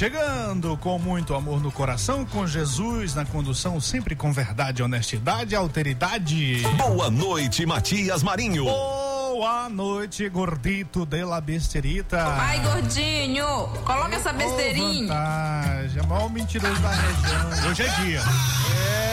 [0.00, 6.62] Chegando com muito amor no coração, com Jesus na condução, sempre com verdade, honestidade alteridade.
[6.78, 8.64] Boa noite, Matias Marinho.
[9.68, 12.24] Noite, gordito de la besterita.
[12.36, 13.46] Vai, gordinho,
[13.84, 15.12] coloca essa besteirinha.
[15.14, 17.70] Vantagem, é o maior mentiroso da região.
[17.70, 18.20] Hoje é dia.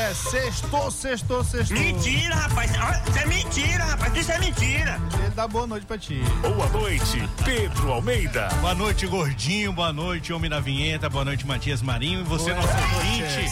[0.08, 1.78] É, sextou, sextou, sextou.
[1.78, 2.72] Mentira, rapaz.
[2.72, 4.16] Isso é mentira, rapaz.
[4.16, 5.00] Isso é mentira.
[5.20, 6.22] Ele dá boa noite pra ti.
[6.42, 8.48] Boa noite, Pedro Almeida.
[8.62, 9.74] Boa noite, gordinho.
[9.74, 11.10] Boa noite, homem da vinheta.
[11.10, 12.22] Boa noite, Matias Marinho.
[12.22, 12.96] E você, Boa nosso noite.
[12.96, 13.50] ouvinte,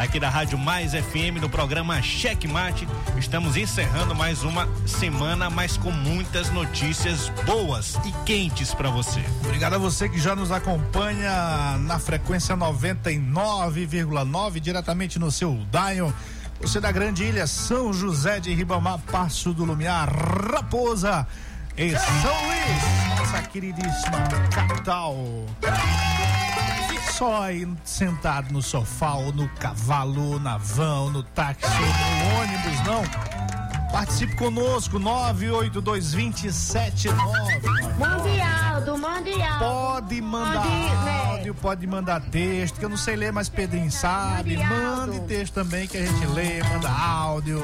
[0.00, 2.88] aqui da Rádio Mais FM, no programa Cheque Mate.
[3.18, 9.22] Estamos encerrando mais uma semana, mas com muitas notícias boas e quentes pra você.
[9.44, 16.10] Obrigado a você que já nos acompanha na frequência 99,9, diretamente no seu Dion.
[16.62, 20.08] Você da Grande Ilha, São José de Ribamar, Passo do Lumiar,
[20.50, 21.26] Raposa
[21.76, 24.18] e São Luís, nossa queridíssima
[24.50, 25.14] capital.
[27.20, 31.70] Só aí sentado no sofá, ou no cavalo, ou na van, ou no táxi, ou
[31.70, 33.02] no ônibus, não.
[33.92, 37.08] Participe conosco, 98227
[37.98, 39.58] Mundial, do Mundial.
[39.58, 41.22] Pode mandar Mande, né?
[41.26, 44.56] áudio, pode mandar texto, que eu não sei ler, mas Pedrinho sabe.
[44.56, 45.28] Mande Mande áudio.
[45.28, 47.60] texto também que a gente lê, manda áudio.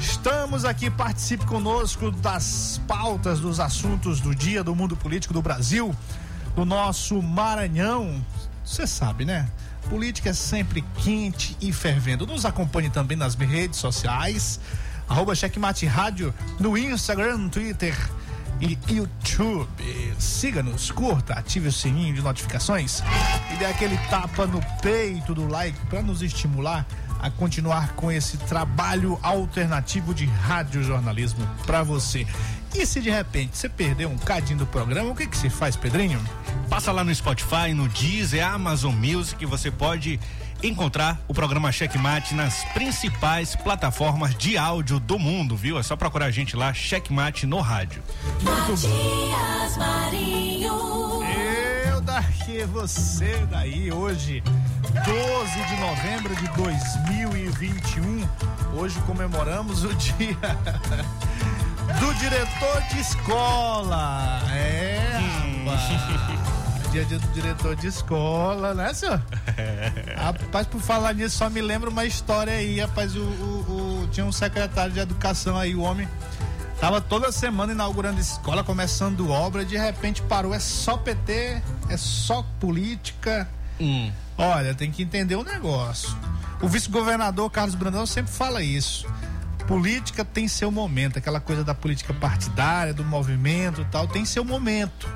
[0.00, 5.94] Estamos aqui, participe conosco das pautas, dos assuntos do dia do mundo político do Brasil,
[6.54, 8.24] do nosso Maranhão.
[8.66, 9.48] Você sabe, né?
[9.88, 12.26] Política é sempre quente e fervendo.
[12.26, 14.58] Nos acompanhe também nas redes sociais,
[15.08, 17.94] arroba Checkmate Rádio, no Instagram, Twitter
[18.60, 19.68] e YouTube.
[20.18, 23.04] Siga-nos, curta, ative o sininho de notificações
[23.52, 26.84] e dê aquele tapa no peito do like para nos estimular
[27.20, 32.26] a continuar com esse trabalho alternativo de radiojornalismo para você.
[32.78, 35.74] E se de repente você perdeu um cadinho do programa, o que que se faz,
[35.76, 36.22] Pedrinho?
[36.68, 40.20] Passa lá no Spotify, no Deezer, Amazon Music, você pode
[40.62, 45.78] encontrar o programa Checkmate nas principais plataformas de áudio do mundo, viu?
[45.78, 48.02] É só procurar a gente lá, Checkmate no rádio.
[48.42, 51.22] Matias Marinho.
[51.88, 54.42] Eu daqui, você daí, hoje,
[54.82, 58.28] 12 de novembro de 2021.
[58.74, 60.36] Hoje comemoramos o dia
[62.00, 64.40] do diretor de escola.
[64.52, 65.20] É,
[65.64, 66.90] rapaz.
[66.92, 69.20] Dia do diretor de escola, né, senhor?
[70.16, 73.14] Rapaz, por falar nisso, só me lembra uma história aí, rapaz.
[73.14, 76.08] O, o- o- tinha um secretário de educação aí, o homem.
[76.80, 80.54] Tava toda semana inaugurando escola, começando obra, de repente parou.
[80.54, 81.60] É só PT,
[81.90, 83.46] é só política.
[83.78, 84.10] Hum.
[84.38, 86.16] Olha, tem que entender o negócio.
[86.62, 89.06] O vice-governador Carlos Brandão sempre fala isso.
[89.66, 95.08] Política tem seu momento, aquela coisa da política partidária, do movimento tal, tem seu momento.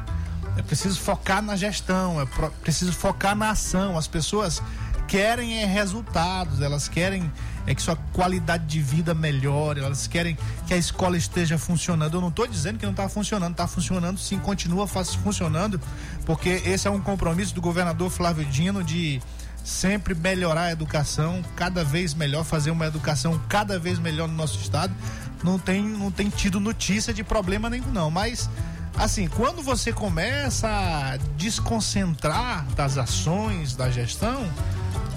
[0.57, 2.27] É preciso focar na gestão, é
[2.63, 3.97] preciso focar na ação.
[3.97, 4.61] As pessoas
[5.07, 7.31] querem é, resultados, elas querem
[7.67, 10.37] é que sua qualidade de vida melhore, elas querem
[10.67, 12.17] que a escola esteja funcionando.
[12.17, 15.81] Eu não estou dizendo que não está funcionando, está funcionando sim, continua funcionando,
[16.25, 19.21] porque esse é um compromisso do governador Flávio Dino de
[19.65, 24.59] sempre melhorar a educação, cada vez melhor, fazer uma educação cada vez melhor no nosso
[24.59, 24.95] estado.
[25.43, 28.11] Não tem, não tem tido notícia de problema nenhum, não.
[28.11, 28.49] Mas,
[28.97, 34.47] assim, quando você começa a desconcentrar das ações da gestão,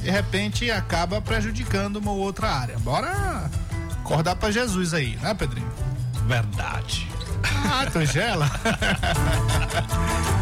[0.01, 2.77] de repente acaba prejudicando uma outra área.
[2.79, 3.49] Bora
[3.99, 5.71] acordar pra Jesus aí, né, Pedrinho?
[6.27, 7.07] Verdade.
[7.63, 8.49] Ah, Tangela.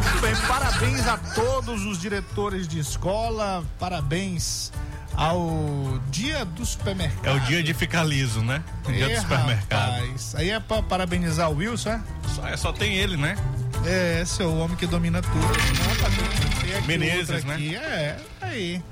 [0.03, 4.71] Muito bem, parabéns a todos os diretores de escola, parabéns
[5.15, 7.27] ao dia do supermercado.
[7.27, 8.63] É o dia de ficar liso, né?
[8.87, 9.91] Dia do É, supermercado.
[9.91, 12.01] rapaz, Aí é pra parabenizar o Wilson, é?
[12.35, 13.35] Só, é, só tem ele, né?
[13.85, 15.35] É, esse é o homem que domina tudo.
[15.37, 17.53] Não, tá Menezes, né?
[17.55, 17.75] aqui.
[17.75, 18.83] É, aí.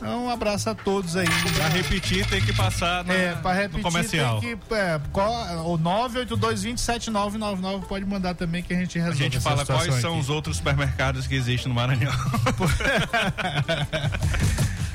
[0.00, 1.26] Então, um abraço a todos aí.
[1.54, 4.40] Pra repetir tem que passar na, É, pra repetir, no comercial.
[4.40, 4.74] tem que.
[4.74, 9.22] É, qual- o 982207999 pode mandar também que a gente A resolve.
[9.24, 10.20] gente essa fala quais situação são aqui.
[10.20, 12.12] os outros supermercados que existem no Maranhão.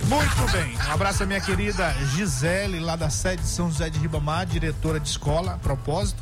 [0.08, 0.76] Muito bem.
[0.88, 5.00] Um abraço à minha querida Gisele, lá da sede de São José de Ribamar, diretora
[5.00, 6.22] de escola, a propósito.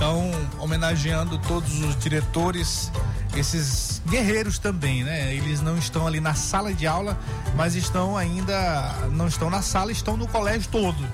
[0.00, 2.90] Então, homenageando todos os diretores,
[3.36, 5.34] esses guerreiros também, né?
[5.34, 7.18] Eles não estão ali na sala de aula,
[7.54, 11.06] mas estão ainda, não estão na sala, estão no colégio todo.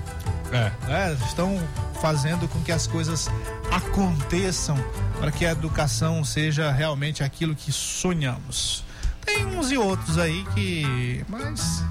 [0.53, 0.71] É.
[0.87, 1.17] né?
[1.27, 1.61] Estão
[1.99, 3.29] fazendo com que as coisas
[3.69, 4.77] aconteçam
[5.19, 8.85] para que a educação seja realmente aquilo que sonhamos.
[9.25, 11.25] Tem uns e outros aí que.
[11.27, 11.83] Mas.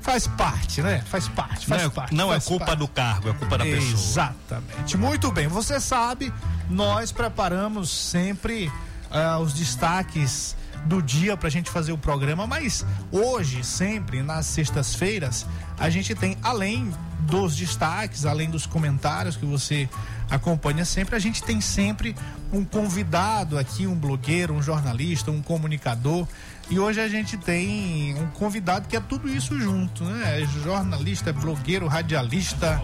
[0.00, 1.02] Faz parte, né?
[1.06, 2.14] Faz parte, Não, faz é, parte.
[2.14, 2.78] não é faz culpa parte.
[2.78, 3.92] do cargo, é culpa da pessoa.
[3.92, 4.96] Exatamente.
[4.96, 5.46] Muito bem.
[5.46, 6.32] Você sabe,
[6.68, 8.72] nós preparamos sempre
[9.10, 10.56] ah, os destaques
[10.86, 15.46] do dia pra gente fazer o programa, mas hoje, sempre, nas sextas-feiras,
[15.78, 19.88] a gente tem, além dos destaques, além dos comentários que você
[20.30, 22.16] acompanha sempre, a gente tem sempre
[22.52, 26.26] um convidado aqui, um blogueiro, um jornalista, um comunicador.
[26.70, 30.40] E hoje a gente tem um convidado que é tudo isso junto, né?
[30.40, 32.80] É jornalista, é blogueiro, radialista,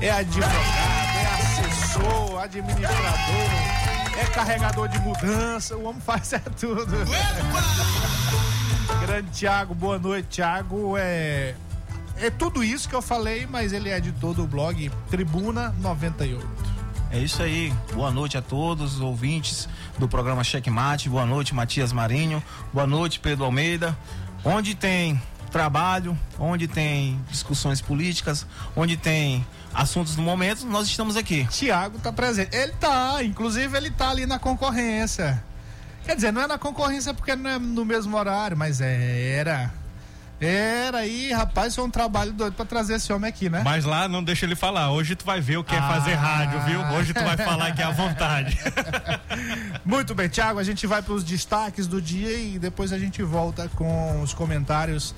[0.00, 3.50] é advogado, é assessor, administrador,
[4.18, 6.86] é carregador de mudança, o homem faz é tudo.
[9.02, 10.96] Grande Tiago, boa noite, Tiago.
[10.96, 11.54] É,
[12.16, 16.75] é tudo isso que eu falei, mas ele é editor do blog Tribuna 98.
[17.10, 17.72] É isso aí.
[17.94, 19.68] Boa noite a todos os ouvintes
[19.98, 21.08] do programa Checkmate.
[21.08, 22.42] Boa noite, Matias Marinho.
[22.72, 23.96] Boa noite, Pedro Almeida.
[24.44, 25.20] Onde tem
[25.50, 31.46] trabalho, onde tem discussões políticas, onde tem assuntos do momento, nós estamos aqui.
[31.46, 32.54] Tiago tá presente.
[32.54, 35.42] Ele tá, inclusive ele tá ali na concorrência.
[36.04, 39.72] Quer dizer, não é na concorrência porque não é no mesmo horário, mas era.
[40.38, 43.62] Era aí, rapaz, foi um trabalho doido pra trazer esse homem aqui, né?
[43.64, 44.90] Mas lá não deixa ele falar.
[44.90, 45.88] Hoje tu vai ver o que é Ah.
[45.88, 46.80] fazer rádio, viu?
[46.94, 48.58] Hoje tu vai falar que é à vontade.
[49.84, 53.22] Muito bem, Tiago, a gente vai para os destaques do dia e depois a gente
[53.22, 55.14] volta com os comentários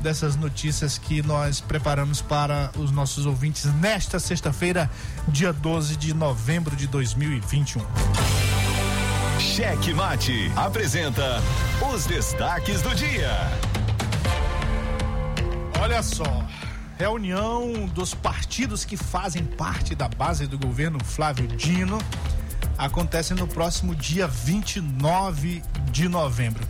[0.00, 4.88] dessas notícias que nós preparamos para os nossos ouvintes nesta sexta-feira,
[5.28, 7.84] dia 12 de novembro de 2021.
[9.40, 11.42] Cheque Mate apresenta
[11.92, 13.30] os destaques do dia.
[15.80, 16.44] Olha só,
[16.98, 21.96] reunião dos partidos que fazem parte da base do governo Flávio Dino
[22.76, 26.68] acontece no próximo dia 29 de novembro.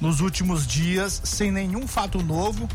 [0.00, 2.68] Nos últimos dias, sem nenhum fato novo,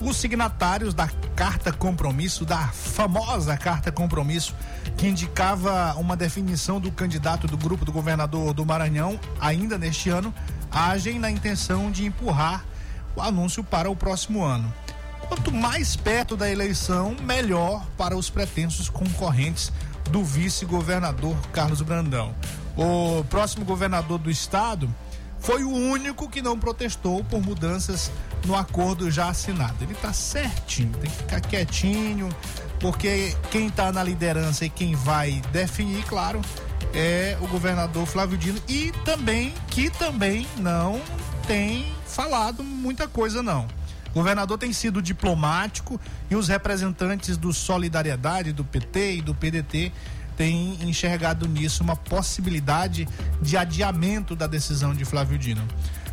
[0.00, 4.54] os signatários da carta compromisso, da famosa carta compromisso,
[4.96, 10.32] que indicava uma definição do candidato do grupo do governador do Maranhão ainda neste ano,
[10.72, 12.64] agem na intenção de empurrar
[13.14, 14.72] o anúncio para o próximo ano.
[15.28, 19.70] Quanto mais perto da eleição, melhor para os pretensos concorrentes
[20.10, 22.34] do vice-governador Carlos Brandão.
[22.76, 24.92] O próximo governador do estado
[25.38, 28.10] foi o único que não protestou por mudanças
[28.46, 29.76] no acordo já assinado.
[29.82, 32.28] Ele está certinho, tem que ficar quietinho,
[32.80, 36.40] porque quem está na liderança e quem vai definir, claro,
[36.94, 41.00] é o governador Flávio Dino e também que também não
[41.46, 43.66] tem falado muita coisa não.
[44.10, 46.00] O governador tem sido diplomático
[46.30, 49.92] e os representantes do Solidariedade, do PT e do PDT
[50.36, 53.08] têm enxergado nisso uma possibilidade
[53.42, 55.66] de adiamento da decisão de Flávio Dino.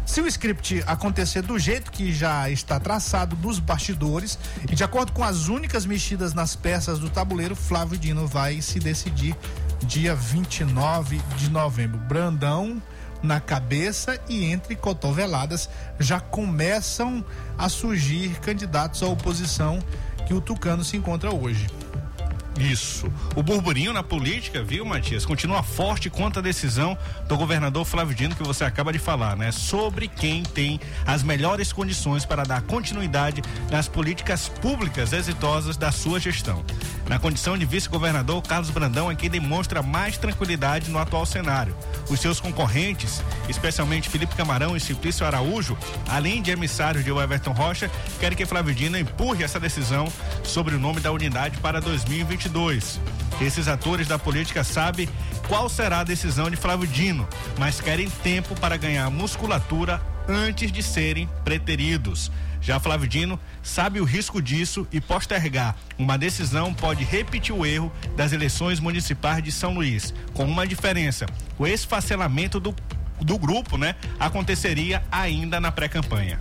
[0.05, 4.37] Se o script acontecer do jeito que já está traçado dos bastidores
[4.69, 8.79] e de acordo com as únicas mexidas nas peças do tabuleiro, Flávio Dino vai se
[8.79, 9.35] decidir
[9.83, 11.97] dia 29 de novembro.
[11.99, 12.81] Brandão
[13.25, 17.25] na cabeça e entre cotoveladas já começam
[17.58, 19.79] a surgir candidatos à oposição
[20.25, 21.67] que o Tucano se encontra hoje.
[22.57, 23.12] Isso.
[23.35, 25.25] O burburinho na política, viu, Matias?
[25.25, 26.97] Continua forte quanto à decisão
[27.27, 29.51] do governador Flávio Dino que você acaba de falar, né?
[29.51, 36.19] Sobre quem tem as melhores condições para dar continuidade nas políticas públicas exitosas da sua
[36.19, 36.63] gestão.
[37.09, 41.75] Na condição de vice-governador, Carlos Brandão é quem demonstra mais tranquilidade no atual cenário.
[42.09, 47.91] Os seus concorrentes, especialmente Felipe Camarão e Simplício Araújo, além de emissários de Everton Rocha,
[48.19, 50.12] querem que Flávio Dino empurre essa decisão
[50.43, 52.44] sobre o nome da unidade para 2022.
[53.41, 55.09] Esses atores da política sabem
[55.47, 60.81] qual será a decisão de Flávio Dino, mas querem tempo para ganhar musculatura antes de
[60.81, 62.31] serem preteridos.
[62.61, 67.91] Já Flávio Dino sabe o risco disso e postergar uma decisão pode repetir o erro
[68.15, 71.27] das eleições municipais de São Luís, com uma diferença:
[71.59, 72.75] o esfacelamento do,
[73.21, 76.39] do grupo, né, aconteceria ainda na pré-campanha.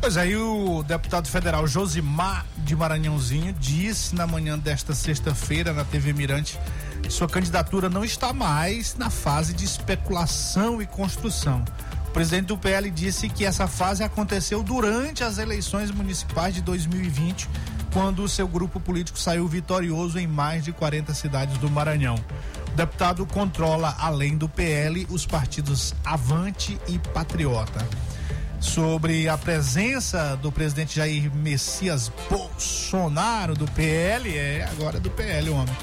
[0.00, 6.12] Pois aí o deputado federal Josimar de Maranhãozinho disse na manhã desta sexta-feira na TV
[6.12, 6.58] Mirante
[7.02, 11.64] que sua candidatura não está mais na fase de especulação e construção.
[12.08, 17.48] O presidente do PL disse que essa fase aconteceu durante as eleições municipais de 2020,
[17.92, 22.16] quando o seu grupo político saiu vitorioso em mais de 40 cidades do Maranhão.
[22.72, 27.84] O deputado controla, além do PL, os partidos Avante e Patriota
[28.60, 35.74] sobre a presença do presidente Jair Messias Bolsonaro do PL, é agora do PL, homem.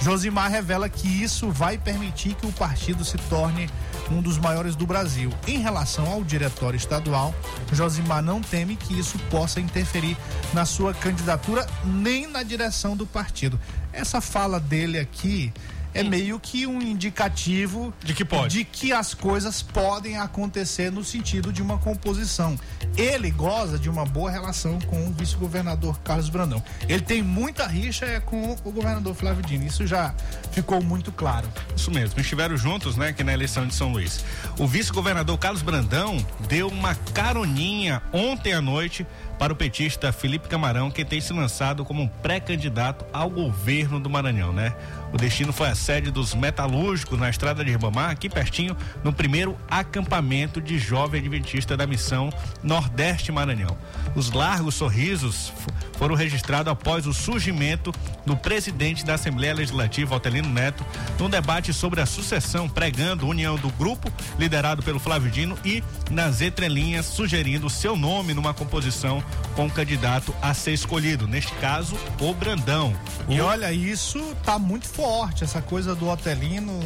[0.00, 3.70] Josimar revela que isso vai permitir que o partido se torne
[4.10, 5.32] um dos maiores do Brasil.
[5.46, 7.32] Em relação ao diretório estadual,
[7.72, 10.16] Josimar não teme que isso possa interferir
[10.52, 13.60] na sua candidatura nem na direção do partido.
[13.92, 15.52] Essa fala dele aqui
[15.94, 21.04] é meio que um indicativo de que pode, de que as coisas podem acontecer no
[21.04, 22.58] sentido de uma composição.
[22.96, 26.62] Ele goza de uma boa relação com o vice-governador Carlos Brandão.
[26.88, 29.66] Ele tem muita rixa é, com o governador Flávio Dino.
[29.66, 30.14] Isso já
[30.50, 31.48] ficou muito claro.
[31.76, 32.20] Isso mesmo.
[32.20, 34.24] Estiveram juntos, né, aqui na eleição de São Luís.
[34.58, 39.06] O vice-governador Carlos Brandão deu uma caroninha ontem à noite
[39.42, 44.08] para o petista Felipe Camarão, que tem se lançado como um pré-candidato ao governo do
[44.08, 44.72] Maranhão, né?
[45.12, 49.58] O destino foi a sede dos metalúrgicos na estrada de Ribamar, aqui pertinho, no primeiro
[49.68, 52.32] acampamento de jovem adventista da missão
[52.62, 53.76] Nordeste Maranhão.
[54.14, 55.52] Os largos sorrisos
[55.98, 57.92] foram registrados após o surgimento
[58.24, 60.86] do presidente da Assembleia Legislativa, Altelino Neto,
[61.18, 66.40] num debate sobre a sucessão, pregando união do grupo, liderado pelo Flávio Dino, e nas
[66.40, 69.22] entrelinhas sugerindo seu nome numa composição
[69.54, 72.94] com o candidato a ser escolhido, neste caso, o Brandão.
[73.28, 76.80] E olha, isso tá muito forte, essa coisa do Otelino,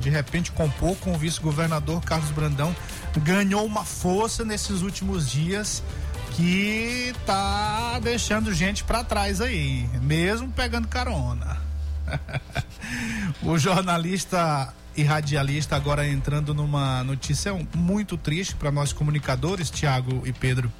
[0.00, 2.74] de repente compor com o vice-governador Carlos Brandão,
[3.18, 5.82] ganhou uma força nesses últimos dias
[6.36, 11.60] que tá deixando gente para trás aí, mesmo pegando carona.
[13.42, 20.32] o jornalista e radialista agora entrando numa notícia muito triste para nós comunicadores, Tiago e
[20.32, 20.70] Pedro.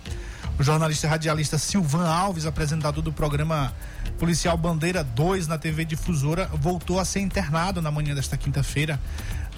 [0.62, 3.75] O jornalista radialista Silvan Alves, apresentador do programa
[4.16, 8.97] Policial Bandeira 2 na TV Difusora, voltou a ser internado na manhã desta quinta-feira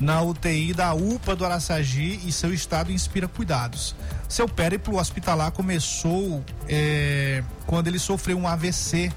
[0.01, 3.95] na UTI da UPA do Araçagi e seu estado inspira cuidados.
[4.31, 9.13] Seu périplo hospitalar começou é, quando ele sofreu um AVC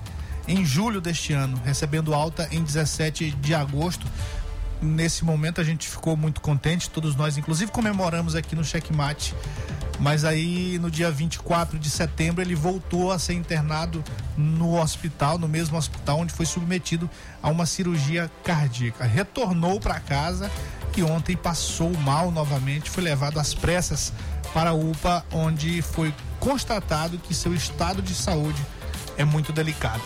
[0.45, 4.05] em julho deste ano, recebendo alta em 17 de agosto.
[4.81, 9.33] Nesse momento a gente ficou muito contente, todos nós, inclusive comemoramos aqui no Checkmate.
[9.99, 14.03] Mas aí no dia 24 de setembro ele voltou a ser internado
[14.37, 17.09] no hospital, no mesmo hospital onde foi submetido
[17.41, 19.05] a uma cirurgia cardíaca.
[19.05, 20.51] Retornou para casa
[20.95, 24.11] e ontem passou mal novamente, foi levado às pressas
[24.53, 28.59] para a UPA, onde foi constatado que seu estado de saúde
[29.17, 30.01] é muito delicado.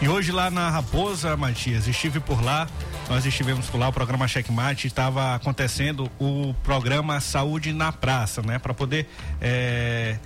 [0.00, 2.68] E hoje lá na Raposa, Matias, estive por lá,
[3.08, 8.58] nós estivemos por lá, o programa Checkmate estava acontecendo o programa Saúde na Praça, né?
[8.58, 9.08] Para poder
[9.40, 10.18] é,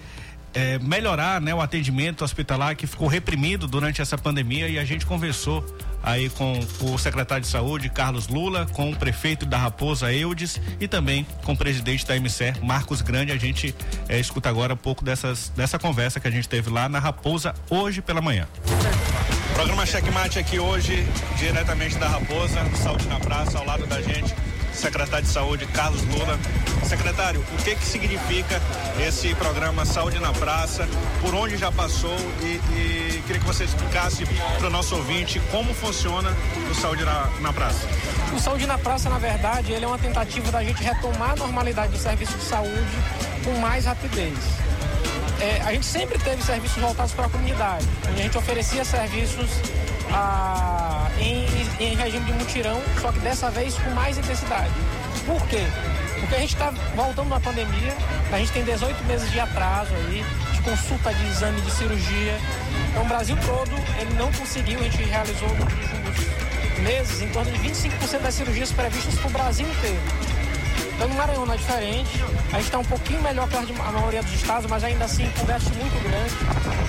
[0.54, 5.06] é, melhorar né, o atendimento hospitalar que ficou reprimido durante essa pandemia e a gente
[5.06, 5.64] conversou
[6.02, 10.88] aí com o secretário de saúde, Carlos Lula, com o prefeito da Raposa, Eudes, e
[10.88, 13.32] também com o presidente da MCE, Marcos Grande.
[13.32, 13.74] A gente
[14.08, 17.54] é, escuta agora um pouco dessas, dessa conversa que a gente teve lá na Raposa
[17.68, 18.46] hoje pela manhã.
[19.54, 24.34] Programa Checkmate aqui hoje, diretamente da Raposa, Saúde na Praça, ao lado da gente,
[24.80, 26.38] secretário de Saúde, Carlos Lula.
[26.84, 28.60] Secretário, o que que significa
[29.06, 30.88] esse programa Saúde na Praça,
[31.20, 34.24] por onde já passou e, e queria que você explicasse
[34.58, 36.34] para o nosso ouvinte como funciona
[36.68, 37.86] o Saúde na, na Praça.
[38.34, 41.92] O Saúde na Praça, na verdade, ele é uma tentativa da gente retomar a normalidade
[41.92, 42.98] do serviço de saúde
[43.44, 44.36] com mais rapidez.
[45.40, 49.48] É, a gente sempre teve serviços voltados para a comunidade, onde a gente oferecia serviços
[50.12, 51.46] ah, em,
[51.82, 54.70] em regime de mutirão, só que dessa vez com mais intensidade.
[55.26, 55.64] Por quê?
[56.20, 57.96] Porque a gente está voltando na pandemia,
[58.30, 62.38] a gente tem 18 meses de atraso aí, de consulta de exame de cirurgia.
[62.90, 67.50] Então, o Brasil todo, ele não conseguiu, a gente realizou nos últimos meses em torno
[67.50, 70.00] de 25% das cirurgias previstas para o Brasil inteiro.
[71.00, 72.22] Então, no Maranhão não é diferente.
[72.52, 75.46] A gente está um pouquinho melhor que a maioria dos estados, mas ainda assim com
[75.46, 76.34] déficit muito grande.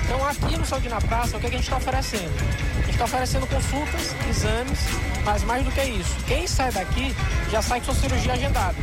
[0.04, 2.34] Então, aqui no Saúde na Praça, o que, é que a gente está oferecendo?
[2.34, 4.80] A gente está oferecendo consultas, exames,
[5.24, 6.14] mas mais do que isso.
[6.28, 7.16] Quem sai daqui
[7.50, 8.76] já sai com sua cirurgia agendada.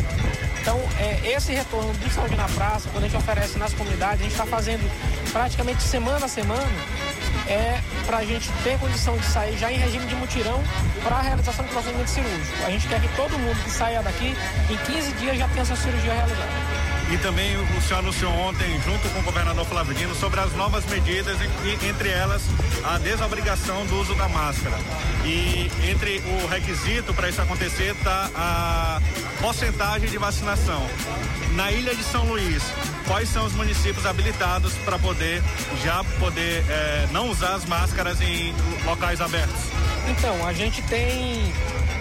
[0.62, 4.22] Então, é, esse retorno do Saúde na Praça, quando a gente oferece nas comunidades, a
[4.22, 4.90] gente está fazendo
[5.30, 6.72] praticamente semana a semana,
[7.46, 10.64] é para a gente ter condição de sair já em regime de mutirão
[11.04, 12.64] para a realização do procedimento cirúrgico.
[12.66, 14.34] A gente quer que todo mundo que saia daqui,
[14.70, 16.48] em 15 dias já tenha sua cirurgia realizada.
[17.12, 21.38] E também o senhor anunciou ontem, junto com o governador Flávio sobre as novas medidas,
[21.40, 22.42] e, entre elas
[22.82, 24.76] a desobrigação do uso da máscara.
[25.26, 29.00] E entre o requisito para isso acontecer está a
[29.40, 30.86] porcentagem de vacinação.
[31.52, 32.62] Na ilha de São Luís,
[33.08, 35.42] quais são os municípios habilitados para poder
[35.82, 39.60] já poder é, não usar as máscaras em locais abertos?
[40.06, 41.52] Então, a gente tem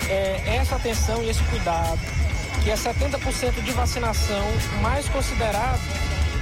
[0.09, 1.97] é, essa atenção e esse cuidado
[2.63, 4.45] que é 70% de vacinação,
[4.81, 5.79] mais considerado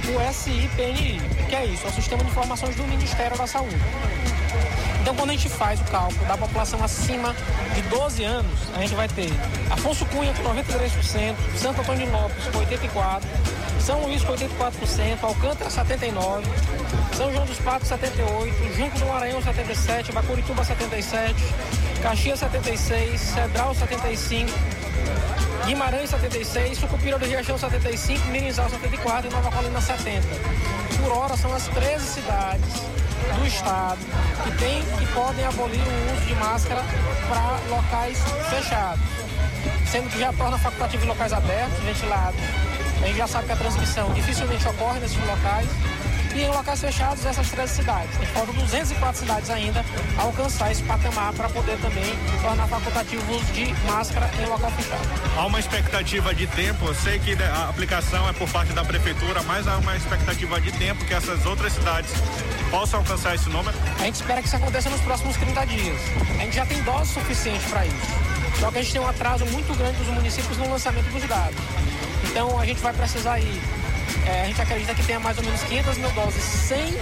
[0.08, 3.76] o SIPNI, que é isso, é o Sistema de Informações do Ministério da Saúde.
[5.00, 7.34] Então, quando a gente faz o cálculo da população acima
[7.74, 9.30] de 12 anos, a gente vai ter
[9.70, 13.22] Afonso Cunha com 93%, Santo Antônio de Lopes com 84%,
[13.86, 16.42] São Luís com 84%, Alcântara 79%,
[17.16, 21.36] São João dos Patos 78%, Junco do Maranhão 77%, Bacurituba 77%,
[22.02, 24.50] Caxias 76%, Cedral 75%,
[25.66, 30.20] Guimarães 76, Sucupira do Riachão 75, Mirinzal 74 e Nova Colina 70.
[31.00, 32.80] Por hora são as 13 cidades
[33.38, 34.00] do estado
[34.42, 36.82] que tem e podem abolir o uso de máscara
[37.28, 38.18] para locais
[38.50, 39.04] fechados,
[39.88, 42.75] sendo que já torna facultativo em locais abertos, ventilados.
[43.02, 45.68] A gente já sabe que a transmissão dificilmente ocorre nesses locais
[46.34, 48.10] e em locais fechados essas três cidades.
[48.20, 49.84] E faltam 204 cidades ainda
[50.18, 54.70] a alcançar esse patamar para poder também tornar facultativo o uso de máscara em local
[54.72, 55.08] fechado.
[55.36, 59.42] Há uma expectativa de tempo, eu sei que a aplicação é por parte da prefeitura,
[59.44, 62.10] mas há uma expectativa de tempo que essas outras cidades
[62.70, 63.76] possam alcançar esse número?
[63.98, 65.96] A gente espera que isso aconteça nos próximos 30 dias.
[66.38, 68.36] A gente já tem dose suficiente para isso.
[68.60, 71.56] Só que a gente tem um atraso muito grande dos municípios no lançamento dos dados.
[72.36, 73.62] Então a gente vai precisar ir
[74.26, 76.94] é, a gente acredita que tenha mais ou menos 500 mil doses sem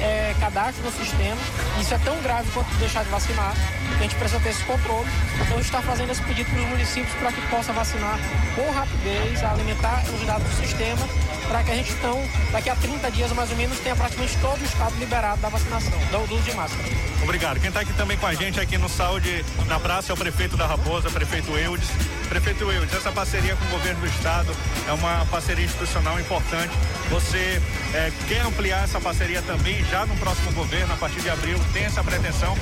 [0.00, 1.40] é, cadastro no sistema.
[1.80, 3.52] Isso é tão grave quanto deixar de vacinar.
[3.98, 5.08] A gente precisa ter esse controle.
[5.34, 8.16] Então a gente está fazendo esse pedido para os municípios para que possa vacinar
[8.54, 11.08] com rapidez, alimentar os dados do sistema,
[11.48, 14.60] para que a gente então, daqui a 30 dias mais ou menos, tenha praticamente todo
[14.60, 17.13] o estado liberado da vacinação, do uso de máscara.
[17.22, 17.58] Obrigado.
[17.58, 20.56] Quem está aqui também com a gente aqui no Saúde na Praça é o prefeito
[20.56, 21.88] da Raposa, prefeito Eudes.
[22.28, 24.54] Prefeito Eudes, essa parceria com o governo do estado
[24.88, 26.72] é uma parceria institucional importante.
[27.10, 27.60] Você
[27.94, 31.58] é, quer ampliar essa parceria também já no próximo governo, a partir de abril?
[31.72, 32.56] Tem essa pretensão?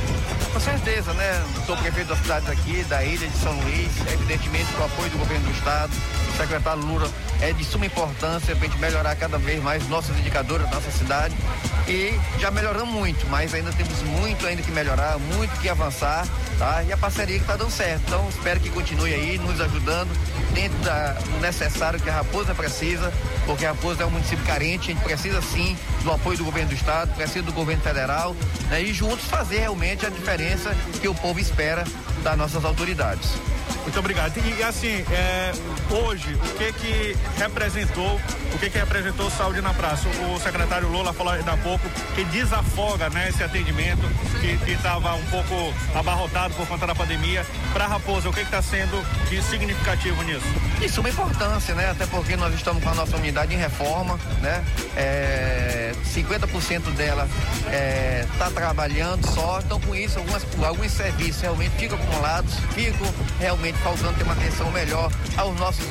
[0.53, 1.45] Com certeza, né?
[1.67, 5.19] Sou prefeito das cidades aqui, da ilha de São Luís, evidentemente com o apoio do
[5.19, 7.11] governo do estado, do secretário Lula,
[7.41, 10.91] é de suma importância para a gente melhorar cada vez mais nossos indicadores da nossa
[10.91, 11.35] cidade.
[11.89, 16.27] E já melhoramos muito, mas ainda temos muito ainda que melhorar, muito que avançar,
[16.59, 16.83] tá?
[16.83, 18.03] E a parceria que está dando certo.
[18.07, 20.11] Então espero que continue aí nos ajudando
[20.53, 23.13] dentro do necessário que a Raposa precisa,
[23.47, 26.69] porque a Raposa é um município carente, a gente precisa sim do apoio do governo
[26.69, 28.37] do estado, precisa do governo federal,
[28.69, 28.83] né?
[28.83, 31.85] E juntos fazer realmente a diferença que o povo espera
[32.23, 33.31] das nossas autoridades.
[33.83, 34.39] Muito obrigado.
[34.39, 35.53] E, assim, é,
[35.91, 38.21] hoje, o que que representou,
[38.55, 40.09] o que que representou Saúde na Praça?
[40.09, 44.03] O, o secretário Lula falou ainda há pouco que desafoga, né, esse atendimento
[44.41, 47.47] que estava um pouco abarrotado por conta da pandemia.
[47.73, 50.72] Para Raposa, o que está sendo de significativo nisso?
[50.85, 51.91] Isso é uma importância, né?
[51.91, 54.65] Até porque nós estamos com a nossa unidade em reforma, né?
[54.97, 61.71] É, 50% dela está é, tá trabalhando só, então com isso algumas, alguns serviços realmente
[61.79, 65.85] ficam acumulados, ficam realmente faltando ter uma atenção melhor aos nossos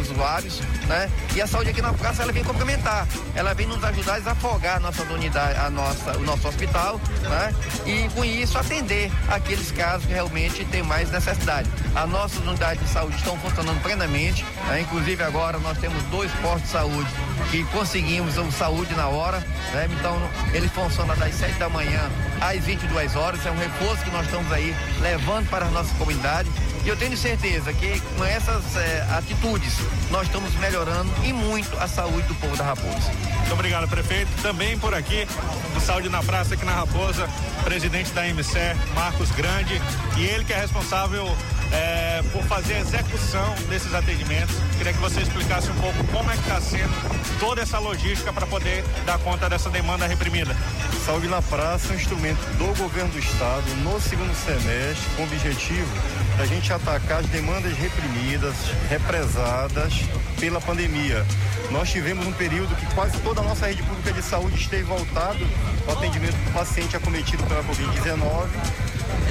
[0.00, 1.10] usuários, né?
[1.36, 4.76] E a saúde aqui na praça ela vem complementar, ela vem nos ajudar a desafogar
[4.76, 7.54] a nossa unidade, a nossa, o nosso hospital, né?
[7.86, 11.68] E com isso atender aqueles casos que realmente tem mais necessidade.
[11.94, 14.37] As nossas unidades de saúde estão funcionando plenamente,
[14.68, 14.80] né?
[14.80, 17.08] inclusive agora nós temos dois postos de saúde
[17.50, 19.38] que conseguimos o saúde na hora,
[19.72, 19.88] né?
[19.98, 20.16] Então
[20.52, 24.52] ele funciona das 7 da manhã às 22 horas, é um reforço que nós estamos
[24.52, 26.50] aí levando para a nossa comunidade.
[26.84, 29.74] E eu tenho certeza que com essas é, atitudes
[30.10, 33.10] nós estamos melhorando e muito a saúde do povo da Raposa.
[33.48, 34.30] Muito obrigado, prefeito.
[34.42, 35.26] Também por aqui,
[35.74, 39.80] do Saúde na Praça, aqui na Raposa, presidente da MCE, Marcos Grande,
[40.16, 41.26] e ele que é responsável
[41.72, 44.54] é, por fazer a execução desses atendimentos.
[44.76, 48.46] Queria que você explicasse um pouco como é que está sendo toda essa logística para
[48.46, 50.56] poder dar conta dessa demanda reprimida.
[51.04, 55.24] Saúde na Praça é um instrumento do governo do estado no segundo semestre com o
[55.26, 58.54] objetivo da gente atacar as demandas reprimidas,
[58.88, 59.92] represadas
[60.38, 61.26] pela pandemia.
[61.72, 65.44] Nós tivemos um período que quase toda a nossa rede pública de saúde esteve voltado
[65.88, 68.46] ao atendimento do paciente acometido pela Covid-19.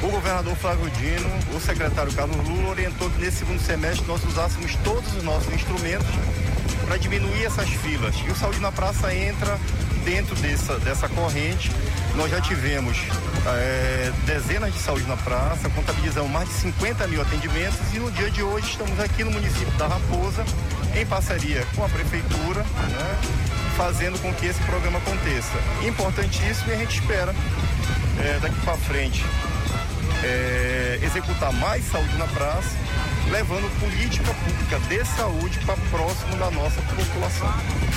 [0.04, 4.76] O governador Flávio Dino, o secretário Carlos Lula orientou que nesse segundo semestre nós usássemos
[4.84, 6.08] todos os nossos instrumentos
[6.86, 8.16] para diminuir essas filas.
[8.28, 9.58] E o Saúde na Praça entra
[10.08, 11.70] dentro dessa, dessa corrente.
[12.16, 12.98] Nós já tivemos
[13.46, 18.32] é, dezenas de saúde na praça, contabilizamos mais de 50 mil atendimentos e no dia
[18.32, 20.46] de hoje estamos aqui no município da Raposa,
[20.96, 23.20] em parceria com a prefeitura, né,
[23.76, 25.58] fazendo com que esse programa aconteça.
[25.86, 27.36] Importantíssimo e a gente espera
[28.24, 29.26] é, daqui para frente
[30.24, 32.70] é, executar mais saúde na praça,
[33.30, 37.54] levando política pública de saúde para próximo da nossa população.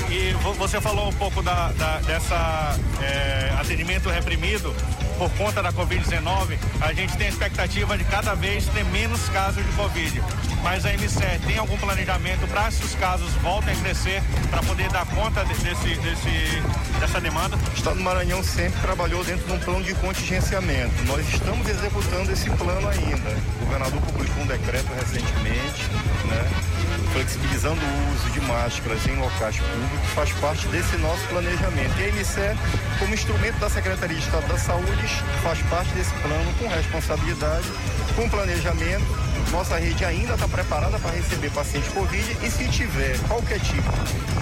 [0.08, 4.74] E você falou um pouco da, da dessa é, atendimento reprimido
[5.18, 6.58] por conta da Covid-19.
[6.80, 10.22] A gente tem a expectativa de cada vez ter menos casos de Covid.
[10.62, 15.06] Mas a MCE tem algum planejamento para esses casos voltem a crescer para poder dar
[15.06, 16.62] conta desse, desse,
[17.00, 17.56] dessa demanda?
[17.56, 21.04] O Estado do Maranhão sempre trabalhou dentro de um plano de contingenciamento.
[21.06, 23.30] Nós estamos executando esse plano ainda.
[23.60, 25.84] O governador publicou um decreto recentemente,
[26.26, 26.80] né?
[27.12, 31.98] flexibilizando o uso de máscaras em locais públicos, faz parte desse nosso planejamento.
[31.98, 32.58] E a MCE,
[32.98, 35.06] como instrumento da Secretaria de Estado da Saúde,
[35.42, 37.66] faz parte desse plano com responsabilidade,
[38.14, 39.29] com planejamento.
[39.50, 43.90] Nossa rede ainda está preparada para receber pacientes Covid e se tiver qualquer tipo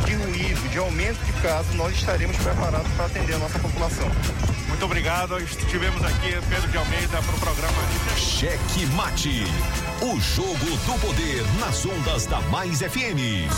[0.04, 4.08] de ruído, de aumento de casos, nós estaremos preparados para atender a nossa população.
[4.68, 5.38] Muito obrigado.
[5.38, 7.78] Estivemos aqui, Pedro de Almeida, para o programa
[8.16, 9.44] Cheque Mate.
[10.02, 13.48] O jogo do poder nas ondas da Mais FM.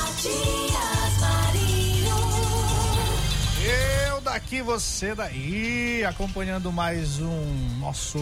[4.08, 8.18] Eu daqui, você daí, acompanhando mais um nosso.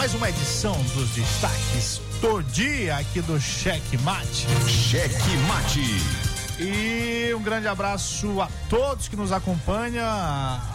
[0.00, 4.46] Mais uma edição dos destaques do dia aqui do Cheque Mate.
[4.66, 5.84] Cheque Mate.
[6.58, 10.02] E um grande abraço a todos que nos acompanham,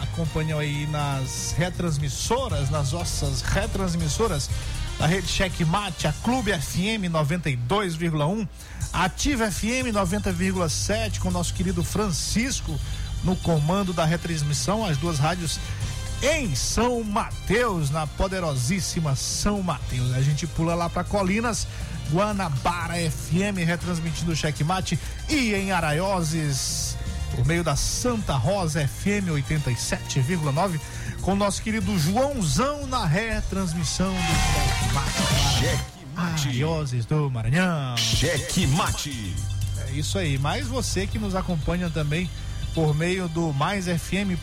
[0.00, 4.48] acompanham aí nas retransmissoras, nas nossas retransmissoras
[4.96, 8.46] da rede Checkmate, a Clube FM 92,1,
[8.92, 12.78] Ativa FM 90,7 com o nosso querido Francisco
[13.24, 15.58] no comando da retransmissão, as duas rádios
[16.22, 20.14] em São Mateus, na poderosíssima São Mateus.
[20.14, 21.66] A gente pula lá para Colinas,
[22.10, 24.98] Guanabara FM retransmitindo o checkmate
[25.28, 26.96] e em Araioses,
[27.34, 30.80] por meio da Santa Rosa FM 87,9,
[31.20, 36.48] com o nosso querido Joãozão na retransmissão do checkmate.
[36.48, 37.96] Araioses do Maranhão.
[37.96, 39.34] Checkmate.
[39.88, 42.30] É isso aí, mas você que nos acompanha também
[42.76, 44.36] por meio do maisfm.com.br.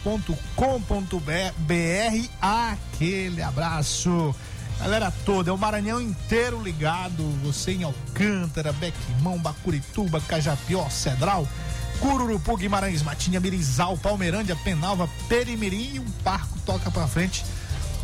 [2.42, 4.36] Aquele abraço.
[4.80, 7.24] Galera toda, é o Maranhão inteiro ligado.
[7.44, 11.48] Você em Alcântara, Bequimão, Bacurituba, Cajapió, Cedral,
[12.00, 17.46] Cururupu, Guimarães, Matinha, Mirizal, Palmeirândia, Penalva, Perimirim e um parco toca pra frente.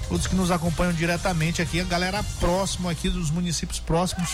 [0.07, 4.29] Todos que nos acompanham diretamente aqui, a galera próximo aqui dos municípios próximos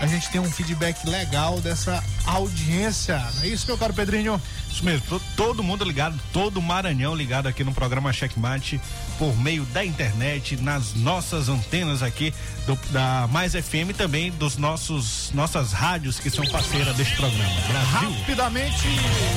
[0.00, 3.18] a gente tem um feedback legal dessa audiência.
[3.36, 4.40] Não é isso, meu caro Pedrinho?
[4.70, 8.80] Isso mesmo, todo, todo mundo ligado, todo Maranhão ligado aqui no programa Checkmate
[9.18, 12.32] por meio da internet, nas nossas antenas aqui
[12.66, 17.60] do, da Mais FM também dos nossos nossas rádios que são parceiras deste programa.
[17.68, 18.10] Brasil.
[18.20, 18.88] Rapidamente,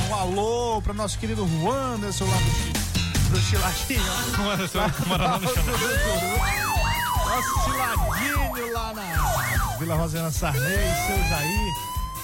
[0.08, 4.02] um alô para nosso querido Juan, Anderson lá do, do Chilatinho.
[4.36, 7.03] Juan Anderson, Maranhão no
[7.34, 11.74] Nosso lá na Vila Rosana Sarney, seu Jair,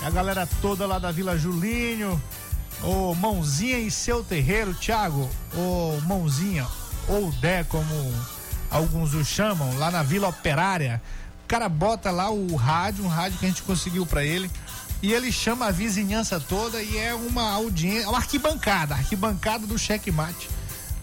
[0.06, 2.22] a galera toda lá da Vila Julinho,
[2.84, 6.64] o Mãozinha e seu terreiro, Thiago, o Mãozinha,
[7.08, 8.14] ou Dé, como
[8.70, 11.02] alguns o chamam, lá na Vila Operária.
[11.44, 14.48] O cara bota lá o rádio, um rádio que a gente conseguiu para ele,
[15.02, 20.48] e ele chama a vizinhança toda e é uma audiência, uma arquibancada, arquibancada do checkmate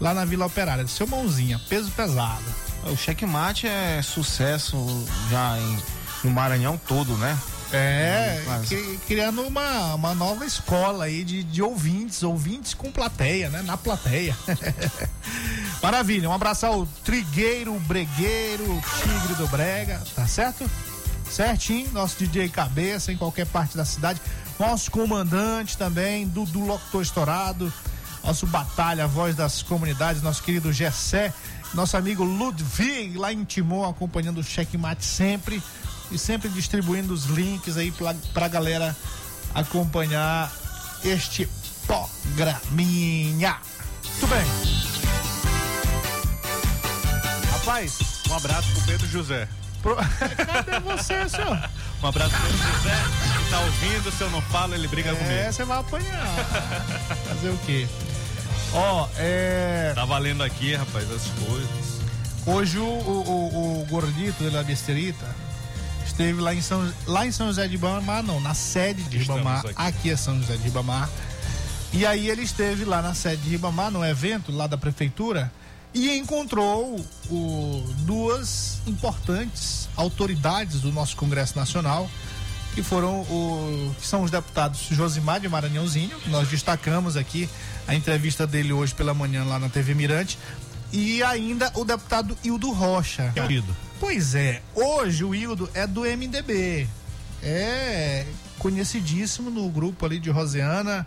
[0.00, 0.88] lá na Vila Operária.
[0.88, 2.67] Seu Mãozinha, peso pesado.
[2.84, 4.76] O checkmate é sucesso
[5.30, 5.78] já em
[6.24, 7.38] no Maranhão todo, né?
[7.70, 8.42] É,
[9.06, 13.60] criando uma, uma nova escola aí de, de ouvintes, ouvintes com plateia, né?
[13.62, 14.34] Na plateia.
[15.82, 20.68] Maravilha, um abraço ao Trigueiro, Bregueiro, Tigre do Brega, tá certo?
[21.30, 24.20] Certinho, nosso DJ Cabeça em qualquer parte da cidade.
[24.58, 27.72] Nosso comandante também, Dudu Locutor Estourado,
[28.24, 31.34] nosso Batalha, voz das comunidades, nosso querido Gessé,
[31.74, 35.62] nosso amigo Ludwig lá em Timon acompanhando o checkmate sempre
[36.10, 38.96] e sempre distribuindo os links aí pra, pra galera
[39.54, 40.50] acompanhar
[41.04, 41.48] este
[41.86, 43.56] programinha.
[44.20, 44.44] Muito bem.
[47.52, 47.98] Rapaz,
[48.30, 49.48] Um abraço pro Pedro José.
[49.82, 49.96] pro...
[50.46, 51.70] cadê você, senhor?
[52.02, 52.96] Um abraço pro Pedro José.
[53.44, 55.52] que Tá ouvindo, se eu não falo, ele briga É, comigo.
[55.52, 56.26] você vai apanhar.
[57.28, 57.86] Fazer o quê?
[58.72, 59.92] Ó, é.
[59.94, 61.98] Tá valendo aqui, rapaz, as coisas.
[62.46, 65.26] Hoje o, o, o, o gordito da besterita
[66.06, 69.40] esteve lá em, São, lá em São José de Ribamar, não, na sede de Estamos
[69.40, 69.66] Ribamar.
[69.66, 69.74] aqui.
[69.76, 70.10] Aqui.
[70.10, 71.08] é São José de Ribamar.
[71.92, 75.50] E aí ele esteve lá na sede de Ribamar, no evento lá da prefeitura,
[75.94, 77.00] e encontrou
[77.30, 82.08] o, duas importantes autoridades do nosso Congresso Nacional,
[82.78, 87.48] que foram o, que são os deputados Josimar de Maranhãozinho, que nós destacamos aqui
[87.88, 90.38] a entrevista dele hoje pela manhã lá na TV Mirante,
[90.92, 93.32] e ainda o deputado Hildo Rocha.
[93.34, 93.76] Querido.
[93.98, 96.86] Pois é, hoje o Hildo é do MDB.
[97.42, 98.26] É
[98.60, 101.04] conhecidíssimo no grupo ali de Rosiana,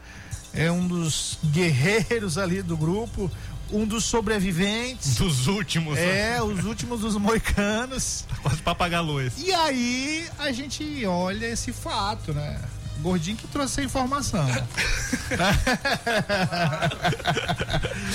[0.54, 3.32] é um dos guerreiros ali do grupo,
[3.72, 5.16] um dos sobreviventes.
[5.16, 5.96] Dos últimos.
[5.96, 6.36] né?
[6.36, 8.26] É, os últimos dos moicanos.
[8.42, 9.34] Quase pra pagar a luz.
[9.38, 12.60] E aí a gente olha esse fato, né?
[13.02, 14.46] Gordinho que trouxe essa informação.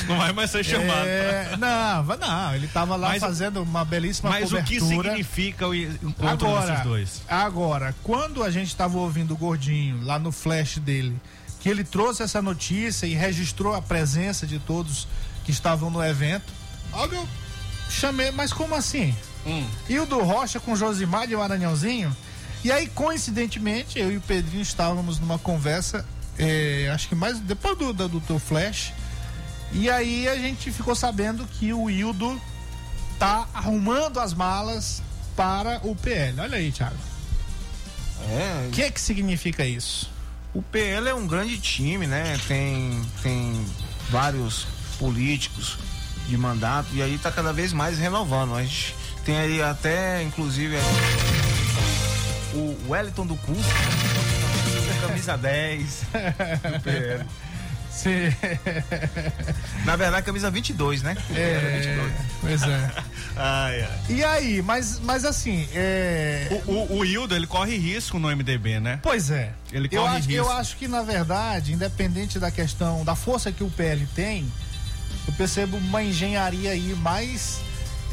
[0.07, 1.07] Não vai mais ser chamado.
[1.07, 5.09] É, não, não, ele tava lá Mas- fazendo uma belíssima Mas o que cobertura.
[5.11, 7.23] significa o encontro Agora, desses dois?
[7.29, 11.17] agora, quando a gente estava ouvindo o Gordinho lá no flash dele,
[11.61, 15.09] que ele trouxe essa notícia e registrou a presença de todos
[15.47, 16.53] que estavam no evento,
[16.93, 17.29] olha, eu
[17.89, 19.15] chamei, mas como assim?
[19.47, 19.65] Hum.
[19.89, 22.15] E o do Rocha com Josimar de Maranhãozinho?
[22.65, 26.05] E aí, coincidentemente, eu e o Pedrinho estávamos numa conversa,
[26.37, 28.93] eh, acho que mais depois do, do, do teu flash,
[29.71, 32.41] e aí a gente ficou sabendo que o Hildo
[33.21, 35.01] tá arrumando as malas
[35.37, 36.41] para o PL.
[36.41, 36.97] Olha aí, Thiago.
[38.29, 40.11] É, O que que significa isso?
[40.53, 42.37] O PL é um grande time, né?
[42.49, 43.65] Tem, tem
[44.11, 44.67] vários
[44.99, 45.79] políticos
[46.29, 48.55] de mandato e aí tá cada vez mais renovando.
[48.55, 50.77] A gente tem aí até, inclusive,
[52.55, 53.71] o Wellington do Curso,
[55.07, 56.03] camisa 10
[56.73, 57.25] do PL.
[57.91, 58.31] Sim.
[59.87, 61.17] Na verdade, camisa 22, né?
[61.35, 62.13] É, 22.
[62.43, 62.91] pois é.
[63.39, 64.01] Ai, ai.
[64.09, 66.47] E aí, mas, mas assim, é.
[66.67, 68.99] O, o, o Hildo, ele corre risco no MDB, né?
[69.03, 69.53] Pois é.
[69.71, 70.33] Ele eu corre acho, risco.
[70.33, 74.51] eu acho que, na verdade, independente da questão da força que o PL tem,
[75.27, 77.59] eu percebo uma engenharia aí mais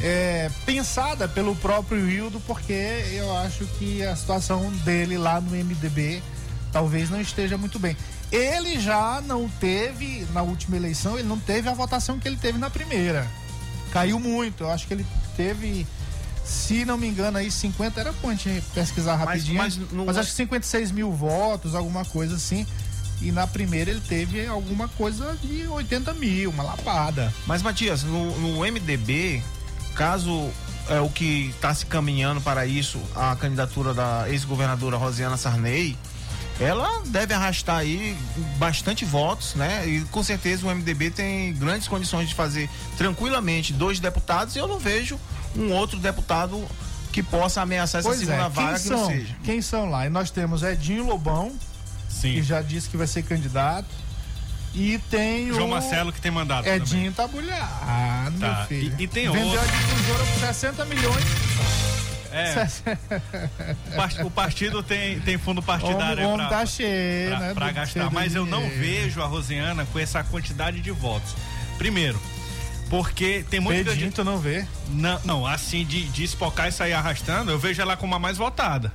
[0.00, 2.72] é, pensada pelo próprio Hildo, porque
[3.12, 6.22] eu acho que a situação dele lá no MDB
[6.72, 7.96] talvez não esteja muito bem.
[8.32, 12.58] Ele já não teve, na última eleição, ele não teve a votação que ele teve
[12.58, 13.26] na primeira.
[13.92, 14.64] Caiu muito.
[14.64, 15.86] Eu acho que ele teve,
[16.44, 19.58] se não me engano, aí 50, era bom a gente pesquisar Mas- rapidinho.
[19.58, 22.66] mas Mas, no- acho que 56 mil votos, alguma coisa assim.
[23.20, 27.32] E na primeira ele teve alguma coisa de 80 mil, uma lapada.
[27.46, 29.42] Mas, Matias, no, no MDB,
[29.94, 30.50] caso
[30.88, 35.96] é o que está se caminhando para isso, a candidatura da ex-governadora Rosiana Sarney,
[36.60, 38.16] ela deve arrastar aí
[38.58, 39.86] bastante votos, né?
[39.88, 44.68] E com certeza o MDB tem grandes condições de fazer tranquilamente dois deputados e eu
[44.68, 45.18] não vejo
[45.56, 46.62] um outro deputado
[47.10, 49.36] que possa ameaçar essa Pois segunda é, vaga quem que são, não seja.
[49.44, 50.06] quem são lá?
[50.06, 51.52] E nós temos Edinho Lobão,
[52.28, 52.34] Sim.
[52.34, 53.86] que já disse que vai ser candidato.
[54.74, 58.56] E tem o João Marcelo que tem mandato Edinho Tabulhado, Tá.
[58.58, 58.94] meu filho.
[58.98, 59.60] E- e tem Vendeu outro.
[59.60, 61.24] a difusora por 60 milhões.
[62.32, 62.54] É.
[63.92, 67.54] O part- O partido tem, tem fundo partidário O homem pra, tá cheio, pra- né?
[67.54, 71.36] pra gastar, cheio mas eu não vejo a Rosiana com essa quantidade de votos.
[71.78, 72.20] Primeiro,
[72.90, 74.66] porque tem muito Pedinho, tu não vê?
[74.88, 78.36] Não, não assim, de, de espocar e sair arrastando, eu vejo ela como a mais
[78.36, 78.92] votada.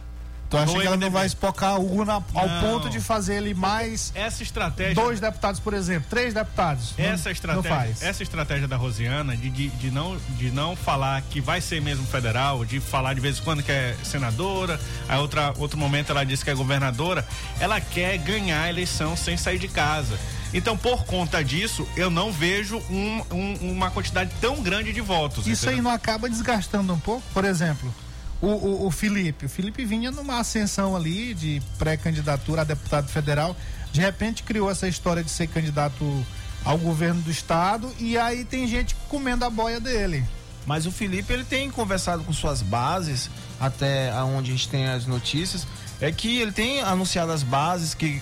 [0.50, 1.10] Tu acha que ela não MDB.
[1.12, 2.62] vai espocar o Hugo na- ao Não.
[2.62, 4.96] ponto de fazer ele mais Essa estratégia.
[4.96, 6.94] dois deputados, por exemplo, três deputados?
[6.98, 8.02] Não- Essa Não estratégia, faz.
[8.02, 12.06] essa estratégia da Rosiana de, de, de não, de não falar que vai ser mesmo
[12.08, 16.24] federal, de falar de vez em quando que é senadora, aí outra, outro momento ela
[16.26, 17.24] disse que é governadora,
[17.60, 20.18] ela quer ganhar a eleição sem sair de casa.
[20.52, 25.46] Então, por conta disso, eu não vejo um- um- uma quantidade tão grande de votos.
[25.46, 25.84] Isso aí entendeu?
[25.92, 27.22] não acaba desgastando um pouco?
[27.36, 27.94] Por exemplo,
[28.42, 29.46] o, o, o Felipe.
[29.46, 33.56] O Felipe vinha numa ascensão ali de pré-candidatura a deputado federal.
[33.92, 36.26] De repente criou essa história de ser candidato
[36.64, 40.24] ao governo do estado e aí tem gente comendo a boia dele.
[40.66, 45.06] Mas o Felipe ele tem conversado com suas bases, até onde a gente tem as
[45.06, 45.66] notícias,
[46.00, 48.22] é que ele tem anunciado as bases que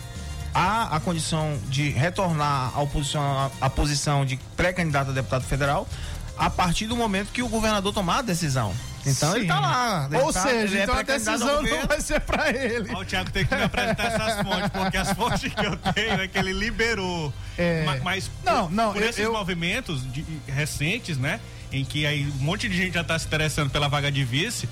[0.54, 5.88] há a condição de retornar ao posição, à posição de pré-candidato a deputado federal
[6.38, 8.74] a partir do momento que o governador tomar a decisão.
[9.08, 9.48] Então ele Sim.
[9.48, 10.08] tá lá.
[10.12, 12.90] Ele Ou tá- seja, ele é então a decisão não vai ser pra ele.
[12.94, 16.22] Ó, o Thiago tem que me apresentar essas fontes, porque as fontes que eu tenho
[16.22, 17.34] é que ele liberou.
[17.58, 17.84] É.
[17.86, 21.40] Ma- Mas, Não, por, não, por eu- esses eu- movimentos de- recentes, né?
[21.72, 24.68] Em que aí um monte de gente já tá se interessando pela vaga de vice.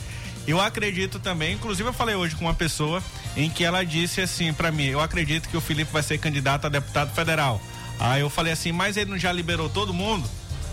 [0.48, 3.02] Eu acredito também, inclusive eu falei hoje com uma pessoa
[3.36, 6.66] em que ela disse assim pra mim, eu acredito que o Felipe vai ser candidato
[6.68, 7.60] a deputado federal.
[8.00, 10.30] Aí eu falei assim, mas ele não já liberou todo mundo?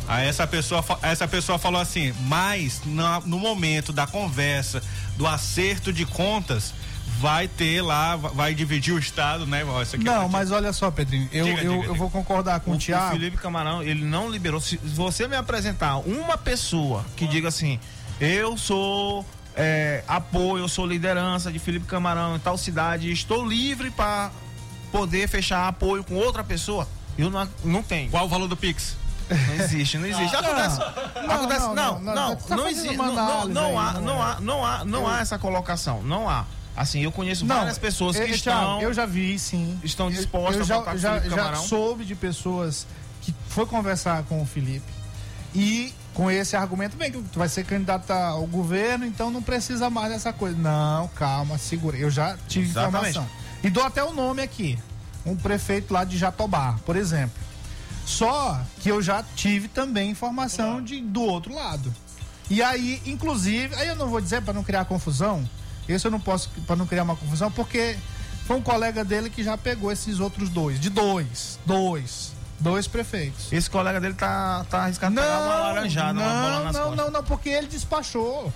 [0.09, 4.83] Aí essa pessoa, essa pessoa falou assim, mas na- no momento da conversa,
[5.17, 6.75] do acerto de contas,
[7.21, 9.65] vai ter lá, va- vai dividir o Estado, né?
[9.65, 11.95] Ó, isso aqui Não, vai- mas olha só, Pedrinho, eu, Diga, eu, diga, eu diga.
[11.95, 13.13] vou concordar com o, O, o Thiago.
[13.13, 14.61] Felipe Camarão, ele não liberou.
[14.61, 17.79] Se você me apresentar uma pessoa que diga assim,
[18.21, 23.91] eu sou é, apoio, eu sou liderança de Felipe Camarão em tal cidade, estou livre
[23.91, 24.31] para
[24.91, 28.11] poder fechar apoio com outra pessoa, eu não, não tenho.
[28.11, 28.97] Qual o valor do Pix?
[29.35, 30.37] Não existe, não existe.
[30.37, 30.79] Acontece.
[30.79, 32.97] Não, acontece não, não, não, não, não, tá não existe.
[32.97, 36.03] Não, não, análise não há, não não há, não há, não há essa colocação.
[36.03, 36.45] Não há.
[36.77, 38.53] Assim, eu conheço várias pessoas que eh, estão.
[38.79, 39.79] Thiago, eu já vi, sim.
[39.85, 42.87] estão Eu- dispostas eu a já, votar com já, Felipe já soube de pessoas
[43.21, 44.91] que foi conversar com o Felipe
[45.55, 49.89] e com esse argumento, bem, que tu vai ser candidato ao governo, então não precisa
[49.91, 50.57] mais dessa coisa.
[50.57, 51.97] Não, calma, segura.
[51.97, 53.11] Eu já tive Exatamente.
[53.11, 53.27] informação.
[53.63, 54.79] E dou até o nome aqui.
[55.25, 57.33] Um prefeito lá de Jatobá, por exemplo.
[58.05, 61.93] Só que eu já tive também informação de, do outro lado.
[62.51, 65.49] E aí, inclusive, aí eu não vou dizer para não criar confusão.
[65.89, 67.97] Esse eu não posso para não criar uma confusão, porque
[68.47, 73.53] foi um colega dele que já pegou esses outros dois, de dois, dois, dois prefeitos.
[73.53, 77.05] Esse colega dele tá, tá arriscado pegar uma laranjada, uma bola não, nas não, costas.
[77.05, 78.53] não, não, porque ele despachou.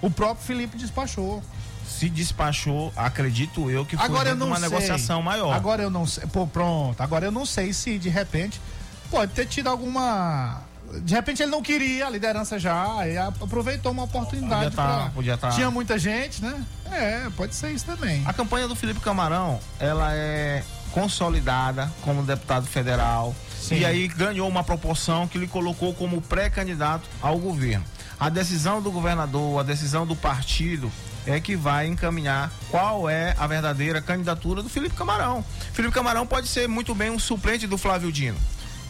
[0.00, 1.42] O próprio Felipe despachou.
[1.88, 4.68] Se despachou, acredito eu que foi Agora eu não uma sei.
[4.68, 5.52] negociação maior.
[5.54, 6.26] Agora eu não sei.
[6.26, 7.00] Pô, pronto.
[7.00, 8.60] Agora eu não sei se de repente
[9.06, 10.62] pode ter tido alguma.
[11.02, 14.64] De repente ele não queria a liderança já, e aproveitou uma oportunidade.
[14.66, 15.48] Podia tá- pra- podia tá.
[15.50, 16.64] Tinha muita gente, né?
[16.90, 18.22] É, pode ser isso também.
[18.24, 23.78] A campanha do Felipe Camarão, ela é consolidada como deputado federal Sim.
[23.80, 27.84] e aí ganhou uma proporção que lhe colocou como pré-candidato ao governo.
[28.18, 30.90] A decisão do governador, a decisão do partido
[31.26, 35.44] é que vai encaminhar qual é a verdadeira candidatura do Felipe Camarão.
[35.72, 38.38] Felipe Camarão pode ser muito bem um suplente do Flávio Dino,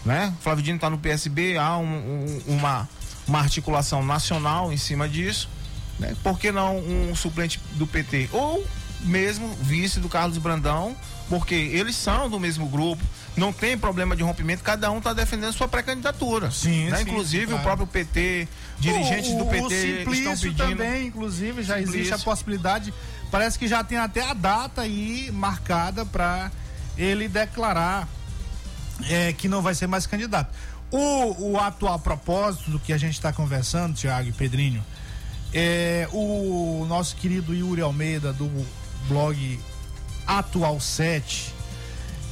[0.07, 0.33] né?
[0.39, 1.85] O Flávio Dino está no PSB, há um-
[2.47, 2.89] um- uma,
[3.27, 5.49] uma articulação nacional em cima disso
[5.99, 6.15] né?
[6.23, 8.29] Por que não um suplente do PT?
[8.31, 8.63] Ou
[9.01, 10.95] mesmo vice do Carlos Brandão,
[11.29, 13.03] porque eles são do mesmo grupo,
[13.35, 16.51] não tem problema de rompimento, cada um está defendendo sua pré-candidatura.
[16.51, 16.99] Sim, né?
[16.99, 17.61] sim, Inclusive claro.
[17.61, 18.47] o próprio PT,
[18.79, 20.69] dirigentes o, do o PT estão Simplício pedindo.
[20.69, 22.15] também, inclusive, já existe Simplício.
[22.15, 22.93] a possibilidade.
[23.31, 26.51] Parece que já tem até a data aí marcada para
[26.99, 28.07] ele declarar
[29.09, 30.55] é, que não vai ser mais candidato.
[30.91, 34.85] O, o atual propósito do que a gente está conversando, Tiago e Pedrinho,
[35.53, 38.51] é o nosso querido Yuri Almeida do
[39.09, 39.61] blog
[40.27, 41.55] Atual 7,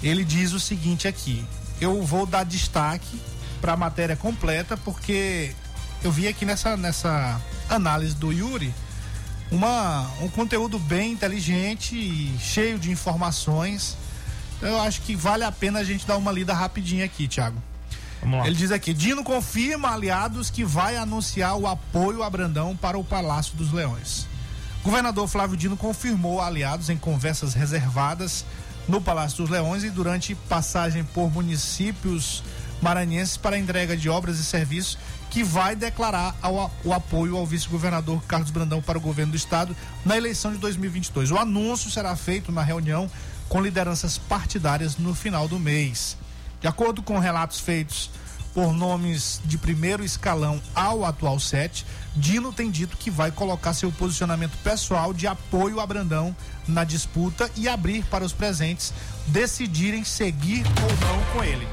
[0.02, 1.44] ele diz o seguinte aqui.
[1.80, 3.20] Eu vou dar destaque
[3.60, 5.54] para a matéria completa porque
[6.02, 8.72] eu vi aqui nessa, nessa análise do Yuri
[9.50, 13.96] uma, um conteúdo bem inteligente e cheio de informações.
[14.62, 17.60] Eu acho que vale a pena a gente dar uma lida rapidinho aqui, Thiago.
[18.20, 18.46] Vamos lá.
[18.46, 23.04] Ele diz aqui: Dino confirma aliados que vai anunciar o apoio a Brandão para o
[23.04, 24.26] Palácio dos Leões.
[24.82, 28.44] Governador Flávio Dino confirmou aliados em conversas reservadas
[28.86, 32.42] no Palácio dos Leões e durante passagem por municípios
[32.82, 34.98] maranhenses para entrega de obras e serviços
[35.30, 39.74] que vai declarar ao- o apoio ao vice-governador Carlos Brandão para o governo do estado
[40.04, 41.30] na eleição de 2022.
[41.30, 43.10] O anúncio será feito na reunião
[43.48, 46.16] com lideranças partidárias no final do mês.
[46.60, 48.10] De acordo com relatos feitos
[48.54, 53.90] por nomes de primeiro escalão ao atual set, Dino tem dito que vai colocar seu
[53.90, 56.34] posicionamento pessoal de apoio a Brandão
[56.66, 58.94] na disputa e abrir para os presentes
[59.26, 61.66] decidirem seguir ou não com ele.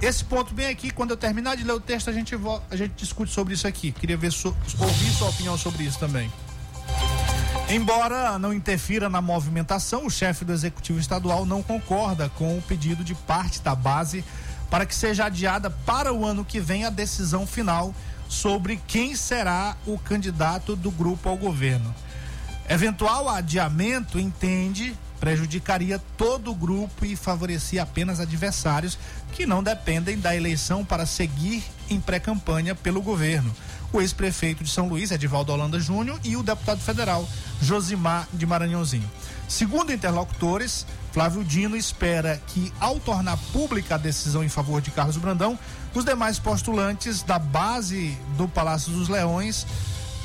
[0.00, 2.36] Esse ponto bem aqui, quando eu terminar de ler o texto, a gente,
[2.70, 3.90] a gente discute sobre isso aqui.
[3.90, 4.30] Queria ver
[4.78, 6.30] ouvir sua opinião sobre isso também.
[7.70, 13.04] Embora não interfira na movimentação, o chefe do executivo estadual não concorda com o pedido
[13.04, 14.24] de parte da base
[14.70, 17.94] para que seja adiada para o ano que vem a decisão final
[18.26, 21.94] sobre quem será o candidato do grupo ao governo.
[22.70, 28.98] Eventual adiamento, entende, prejudicaria todo o grupo e favorecia apenas adversários
[29.32, 33.54] que não dependem da eleição para seguir em pré-campanha pelo governo.
[33.92, 37.26] O ex-prefeito de São Luís, Edivaldo Holanda Júnior, e o deputado federal
[37.62, 39.10] Josimar de Maranhãozinho.
[39.48, 45.16] Segundo interlocutores, Flávio Dino espera que, ao tornar pública a decisão em favor de Carlos
[45.16, 45.58] Brandão,
[45.94, 49.66] os demais postulantes da base do Palácio dos Leões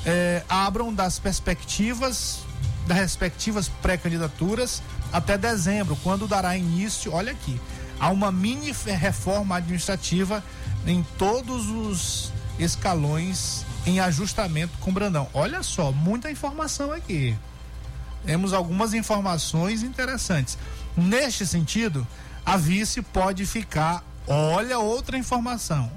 [0.06, 2.40] é, abram das perspectivas,
[2.86, 7.60] das respectivas pré-candidaturas até dezembro, quando dará início, olha aqui,
[8.00, 10.44] a uma mini reforma administrativa
[10.86, 15.28] em todos os escalões em ajustamento com Brandão.
[15.34, 17.36] Olha só, muita informação aqui.
[18.26, 20.58] Temos algumas informações interessantes.
[20.96, 22.08] Neste sentido,
[22.46, 24.04] a vice pode ficar.
[24.28, 25.92] Olha outra informação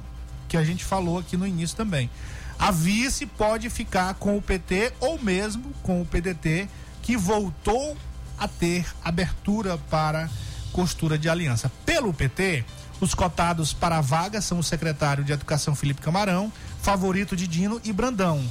[0.48, 2.10] que a gente falou aqui no início também.
[2.58, 6.68] A vice pode ficar com o PT ou mesmo com o PDT,
[7.02, 7.96] que voltou
[8.38, 10.28] a ter abertura para
[10.72, 11.70] costura de aliança.
[11.84, 12.64] Pelo PT,
[13.00, 17.80] os cotados para a vaga são o secretário de Educação Felipe Camarão, favorito de Dino
[17.84, 18.42] e Brandão,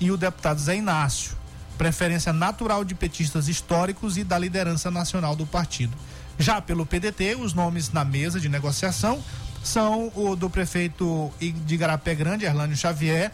[0.00, 1.36] e o deputado Zé Inácio,
[1.76, 5.96] preferência natural de petistas históricos e da liderança nacional do partido.
[6.38, 9.22] Já pelo PDT, os nomes na mesa de negociação
[9.62, 13.30] são o do prefeito de Garapé Grande, Erlânio Xavier,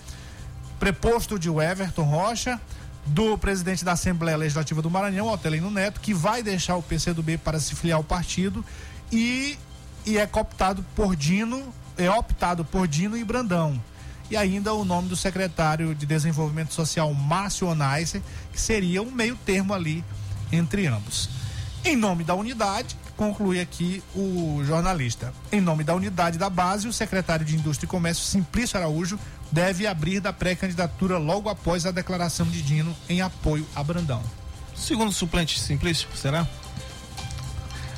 [0.79, 2.61] preposto de Everton Rocha,
[3.07, 7.61] do presidente da Assembleia Legislativa do Maranhão, Otelino Neto, que vai deixar o PCdoB para
[7.61, 8.64] se filiar ao partido
[9.12, 9.57] e,
[10.07, 13.79] e é cooptado por Dino, é optado por Dino e Brandão.
[14.31, 19.37] E ainda o nome do secretário de Desenvolvimento Social, Márcio Onaiser, que seria um meio
[19.45, 20.05] termo ali
[20.51, 21.29] entre ambos.
[21.85, 25.33] Em nome da unidade, conclui aqui o jornalista.
[25.53, 29.19] Em nome da unidade da base, o secretário de Indústria e Comércio, Simplício Araújo,
[29.51, 34.23] deve abrir da pré-candidatura logo após a declaração de Dino em apoio a Brandão.
[34.75, 36.47] Segundo suplente Simplício, será?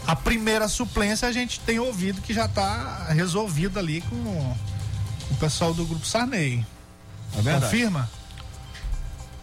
[0.09, 4.17] A primeira suplência a gente tem ouvido que já está resolvida ali com
[5.31, 6.65] o pessoal do grupo Sarney.
[7.37, 7.67] É verdade.
[7.67, 8.11] Confirma?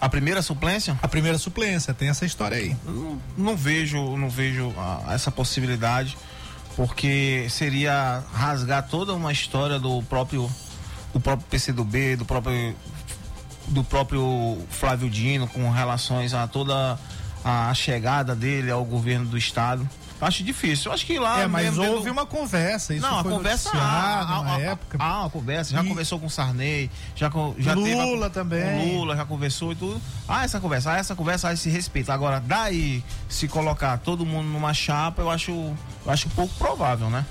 [0.01, 0.97] A primeira suplência?
[1.03, 2.75] A primeira suplência, tem essa história aí.
[2.83, 6.17] Não, não vejo, não vejo ah, essa possibilidade,
[6.75, 10.49] porque seria rasgar toda uma história do próprio
[11.13, 12.75] do próprio PCdoB, do próprio
[13.67, 16.97] do próprio Flávio Dino com relações a toda
[17.43, 19.87] a chegada dele ao governo do estado.
[20.21, 20.91] Acho difícil.
[20.93, 21.41] Acho que lá.
[21.41, 22.93] É, mas mesmo houve dentro- uma conversa.
[22.93, 24.97] Isso não, a foi conversa noticiado há, na há- época.
[25.01, 28.29] há uma conversa, já E- conversou com o Sarney, já, com, já teve a- Lula
[28.29, 28.79] também.
[28.79, 30.01] com Lula já conversou e tudo.
[30.27, 32.11] Ah, essa conversa, ah, essa conversa, ah, esse respeito.
[32.11, 37.25] Agora, daí se colocar todo mundo numa chapa, eu acho, eu acho pouco provável, né?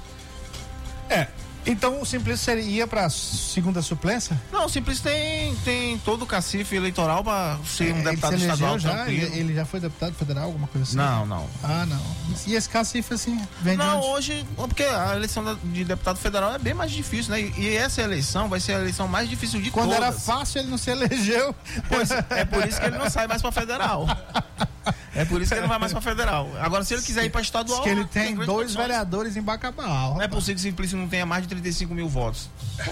[1.08, 1.28] É.
[1.66, 4.38] Então o Simplício seria para segunda suplência?
[4.52, 8.40] Não, o Simples tem, tem todo o cacife eleitoral para ser um É, deputado ele
[8.40, 8.90] se estadual já?
[8.94, 9.26] tranquilo.
[9.26, 10.96] Ele, ele já foi deputado federal, alguma coisa assim?
[10.96, 11.48] Não, não.
[11.62, 12.02] Ah, não.
[12.46, 16.58] E esse cacife assim, vem de Não, hoje, porque a eleição de deputado federal é
[16.58, 17.40] bem mais difícil, né?
[17.40, 20.02] E, e essa eleição vai ser a eleição mais difícil de Quando todas.
[20.02, 21.54] era fácil, ele não se elegeu.
[21.88, 24.06] Pois, é por isso que ele não sai mais pra federal.
[25.14, 26.50] É por isso que ele não vai mais pra federal.
[26.58, 27.82] Agora, se ele quiser ir pra estadual.
[27.82, 28.86] Diz que ele tem grandes dois condições.
[28.86, 30.14] vereadores em Bacabal.
[30.14, 32.50] Não é possível que o Simplício não tenha mais de 35 mil votos.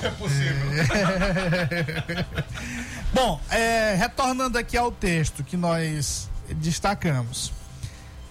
[3.13, 7.53] Bom, é, retornando aqui ao texto que nós destacamos.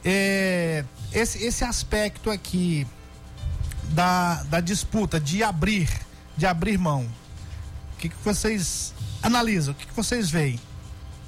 [0.04, 2.88] É, esse, esse aspecto aqui
[3.90, 5.90] da, da disputa de abrir,
[6.38, 7.06] de abrir mão.
[7.94, 9.74] O que, que vocês analisam?
[9.74, 10.60] O que, que vocês veem?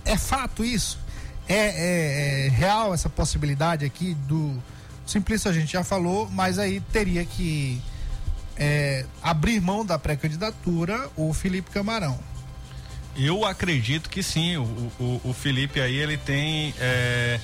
[0.05, 1.02] É fato isso?
[1.47, 4.61] É, é- é real essa possibilidade aqui do.
[5.05, 7.81] Simplício a gente já falou, mas aí teria que
[8.55, 12.17] é, abrir mão da pré-candidatura o Felipe Camarão.
[13.15, 14.57] Eu acredito que sim.
[14.57, 14.63] O,
[14.99, 17.39] o, o Felipe aí ele tem é,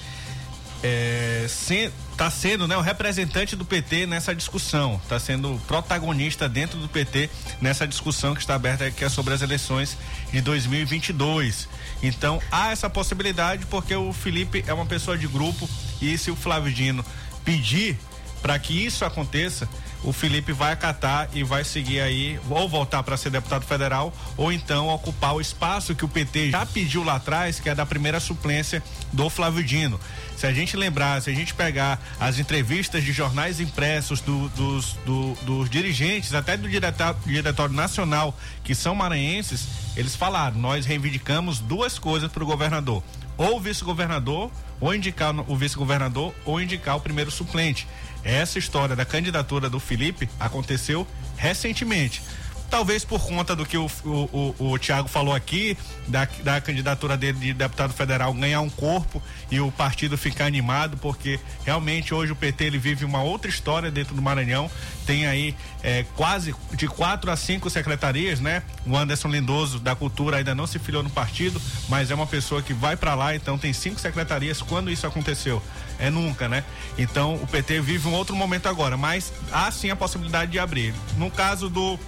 [0.82, 6.80] é, se, tá sendo né, o representante do PT nessa discussão, está sendo protagonista dentro
[6.80, 7.30] do PT
[7.62, 9.98] nessa discussão que está aberta que é sobre as eleições
[10.32, 11.68] de 2022.
[12.02, 15.70] Então há essa possibilidade porque o Felipe é uma pessoa de grupo
[16.02, 17.04] e se o Flávio Dino
[17.44, 17.98] pedir
[18.42, 19.68] para que isso aconteça,
[20.04, 24.52] o Felipe vai acatar e vai seguir aí, ou voltar para ser deputado federal, ou
[24.52, 28.20] então ocupar o espaço que o PT já pediu lá atrás, que é da primeira
[28.20, 28.82] suplência
[29.12, 30.00] do Flávio Dino.
[30.40, 34.94] Se a gente lembrar, se a gente pegar as entrevistas de jornais impressos do- dos,
[35.06, 38.34] do- dos dirigentes, até do direta- diretório nacional,
[38.64, 39.68] que são maranhenses,
[39.98, 43.04] eles falaram: nós reivindicamos duas coisas para o governador.
[43.38, 47.86] Ou o vice-governador, ou indicar o vice-governador, ou indicar o primeiro suplente.
[48.24, 52.22] Essa história da candidatura do Felipe aconteceu recentemente.
[52.70, 55.76] Talvez por conta do que o, o, o, o Tiago falou aqui,
[56.08, 60.96] da, da candidatura dele de deputado federal ganhar um corpo e o partido ficar animado,
[60.98, 64.70] porque realmente hoje o PT ele vive uma outra história dentro do Maranhão.
[65.06, 68.62] Tem aí é, quase de quatro a cinco secretarias, né?
[68.86, 72.62] O Anderson Lindoso da Cultura ainda não se filiou no partido, mas é uma pessoa
[72.62, 74.62] que vai para lá, então tem cinco secretarias.
[74.62, 75.62] Quando isso aconteceu?
[75.98, 76.64] É nunca, né?
[76.98, 80.94] Então o PT vive um outro momento agora, mas há sim a possibilidade de abrir.
[81.18, 82.00] No caso do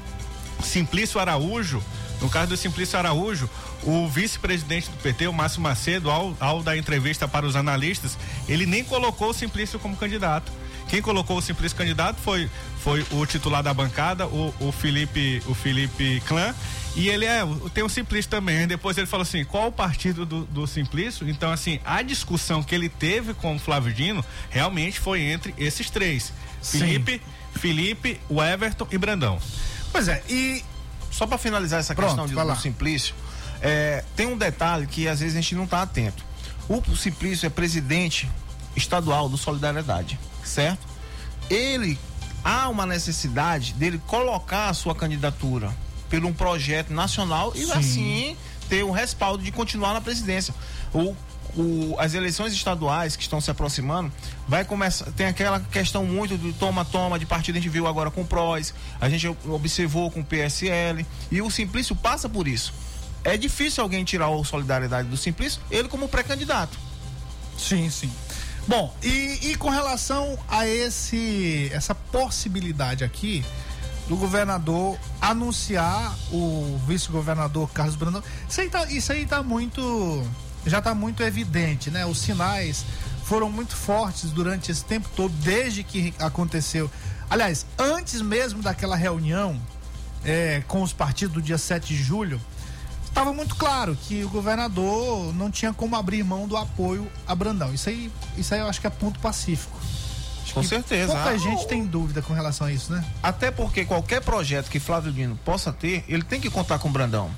[0.62, 1.84] Simplício Araújo,
[2.22, 3.50] no caso do Simplício Araújo,
[3.84, 8.66] o vice-presidente do PT, o Márcio Macedo, ao, ao dar entrevista para os analistas, ele
[8.66, 10.52] nem colocou o Simplício como candidato.
[10.88, 12.50] Quem colocou o Simplício candidato foi,
[12.84, 16.54] foi o titular da bancada, o, o Felipe o Felipe Clã,
[16.96, 17.42] e ele é,
[17.74, 18.68] tem o Simplício também.
[18.68, 21.30] Depois ele falou assim: qual o partido do, do Simplício?
[21.30, 25.90] Então, assim, a discussão que ele teve com o Flávio Dino realmente foi entre esses
[25.90, 26.80] três: Sim.
[26.80, 27.22] Felipe,
[27.56, 29.40] Felipe, o Everton e Brandão.
[29.92, 30.64] Pois é, e
[31.12, 33.14] Só para finalizar essa Pronto, questão de, do Simplício,
[33.62, 36.24] é, tem um detalhe que às vezes a gente não está atento.
[36.70, 38.30] O Simplício é presidente
[38.76, 40.88] estadual do Solidariedade, certo?
[41.50, 42.00] Ele
[42.44, 45.76] há uma necessidade dele colocar a sua candidatura
[46.10, 47.72] por um projeto nacional e Sim.
[47.72, 48.38] assim
[48.70, 50.54] ter o respaldo de continuar na presidência.
[50.94, 51.16] O,
[51.56, 54.12] o- as eleições estaduais que estão se aproximando,
[54.48, 55.12] vai começar.
[55.12, 58.74] Tem aquela questão muito do toma-toma de partido, a gente viu agora com o PROS,
[59.00, 62.74] a gente observou com o PSL, e o Simplício passa por isso.
[63.24, 66.78] É difícil alguém tirar o solidariedade do Simplício, ele como pré-candidato.
[67.58, 68.12] Sim, sim.
[68.68, 73.44] Bom, e, e com relação a esse essa possibilidade aqui
[74.08, 80.24] do governador anunciar o vice-governador Carlos Brandão, isso aí tá, isso aí tá muito
[80.66, 82.06] já tá muito evidente, né?
[82.06, 82.86] Os sinais
[83.26, 86.90] foram muito fortes durante esse tempo todo, desde que aconteceu.
[87.30, 89.60] Aliás, antes mesmo daquela reunião
[90.24, 92.40] é, com os partidos do dia 7 de julho,
[93.06, 97.74] estava muito claro que o governador não tinha como abrir mão do apoio a Brandão.
[97.74, 99.78] Isso aí, isso aí eu acho que é ponto pacífico.
[100.44, 101.14] Acho Com certeza.
[101.14, 103.04] Pouca Ah, gente tem dúvida com relação a isso, né?
[103.22, 106.92] Até porque qualquer projeto que Flávio Dino possa ter, ele tem que contar com o
[106.92, 107.32] Brandão.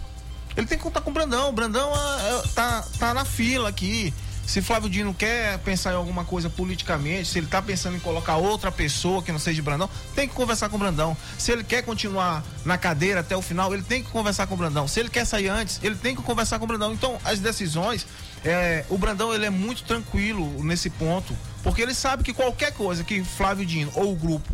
[0.56, 1.50] Ele tem que contar com o Brandão.
[1.50, 4.14] O Brandão ah, é, tá, tá na fila aqui.
[4.46, 8.36] Se Flávio Dino quer pensar em alguma coisa politicamente, se ele tá pensando em colocar
[8.36, 11.16] outra pessoa que não seja Brandão, tem que conversar com o Brandão.
[11.38, 14.58] Se ele quer continuar na cadeira até o final, ele tem que conversar com o
[14.58, 14.88] Brandão.
[14.88, 16.92] Se ele quer sair antes, ele tem que conversar com o Brandão.
[16.92, 18.06] Então, as decisões,
[18.44, 23.04] é, o Brandão ele é muito tranquilo nesse ponto, porque ele sabe que qualquer coisa
[23.04, 24.52] que Flávio Dino ou o grupo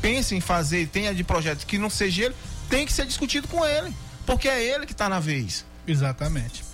[0.00, 2.34] pense em fazer, tenha de projeto que não seja ele,
[2.70, 3.94] tem que ser discutido com ele,
[4.26, 5.64] porque é ele que está na vez.
[5.86, 6.64] Exatamente.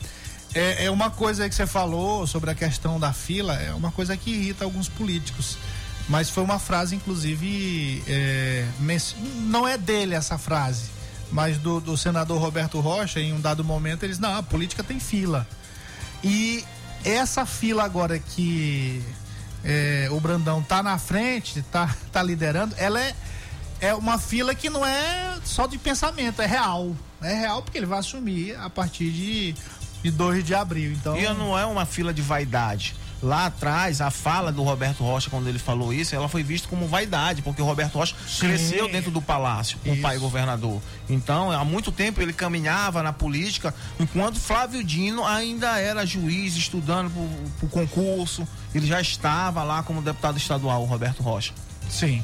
[0.55, 4.17] É, é uma coisa que você falou sobre a questão da fila, é uma coisa
[4.17, 5.59] que irrita alguns políticos.
[6.09, 8.67] Mas foi uma frase, inclusive, é,
[9.43, 10.85] não é dele essa frase,
[11.31, 14.99] mas do, do senador Roberto Rocha, em um dado momento, eles, não, a política tem
[14.99, 15.47] fila.
[16.25, 16.65] E
[17.05, 19.03] essa fila agora que
[19.63, 23.15] é, o Brandão tá na frente, tá, tá liderando, ela é,
[23.81, 26.97] é uma fila que não é só de pensamento, é real.
[27.23, 29.55] É real porque ele vai assumir a partir de,
[30.03, 30.93] de 2 de abril.
[30.93, 32.95] Então, E não é uma fila de vaidade.
[33.21, 36.87] Lá atrás, a fala do Roberto Rocha, quando ele falou isso, ela foi vista como
[36.87, 38.47] vaidade, porque o Roberto Rocha Sim.
[38.47, 40.81] cresceu dentro do palácio com o pai governador.
[41.11, 47.11] Então, há muito tempo ele caminhava na política, enquanto Flávio Dino ainda era juiz, estudando
[47.59, 48.47] para o concurso.
[48.73, 51.53] Ele já estava lá como deputado estadual, o Roberto Rocha.
[51.91, 52.23] Sim.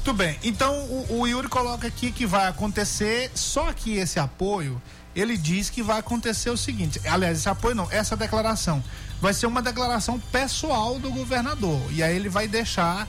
[0.00, 0.38] Muito bem.
[0.42, 4.80] Então o, o Yuri coloca aqui que vai acontecer, só que esse apoio,
[5.14, 6.98] ele diz que vai acontecer o seguinte.
[7.06, 8.82] Aliás, esse apoio não, essa declaração
[9.20, 11.78] vai ser uma declaração pessoal do governador.
[11.90, 13.06] E aí ele vai deixar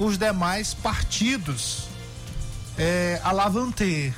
[0.00, 1.84] os demais partidos
[2.76, 4.12] é, alavanter.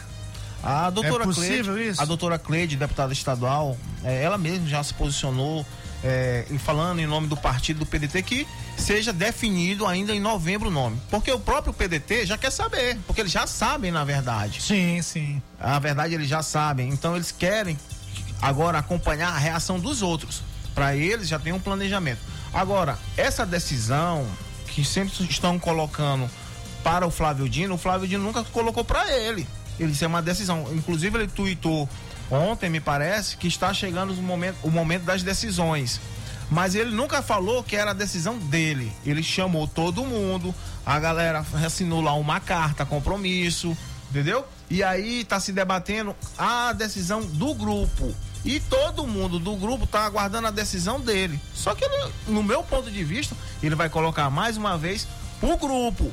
[0.63, 2.01] A doutora É possível Cleide, isso?
[2.01, 5.67] a doutora Cleide, deputada estadual, eh, ela mesma já se posicionou
[6.51, 8.47] em falando em nome do partido do PDT que
[8.77, 11.01] seja definido ainda em novembro o nome.
[11.11, 14.61] Porque o próprio PDT já quer saber, porque eles já sabem na verdade.
[14.61, 15.43] Sim, sim.
[15.59, 17.79] Na verdade eles já sabem, então eles querem
[18.41, 20.43] agora acompanhar a reação dos outros.
[20.75, 22.21] Para eles já tem um planejamento.
[22.53, 24.27] Agora, essa decisão
[24.67, 26.29] que sempre estão colocando
[26.83, 29.47] para o Flávio Dino, o Flávio Dino nunca colocou para ele.
[29.79, 30.67] Ele disse é uma decisão.
[30.73, 31.89] Inclusive ele tuitou
[32.31, 36.01] ontem, me parece, que está chegando o momento, o momento das decisões.
[36.51, 38.93] Mas ele nunca falou que era a decisão dele.
[39.05, 43.77] Ele chamou todo mundo, a galera assinou lá uma carta, compromisso,
[44.11, 44.47] entendeu?
[44.71, 48.15] E aí tá se debatendo a decisão do grupo.
[48.45, 51.41] E todo mundo do grupo tá aguardando a decisão dele.
[51.55, 55.09] Só que ele, no meu ponto de vista, ele vai colocar mais uma vez
[55.41, 56.13] o grupo.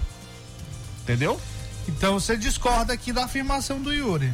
[1.03, 1.39] Entendeu?
[1.87, 4.33] Então você discorda aqui da afirmação do Yuri.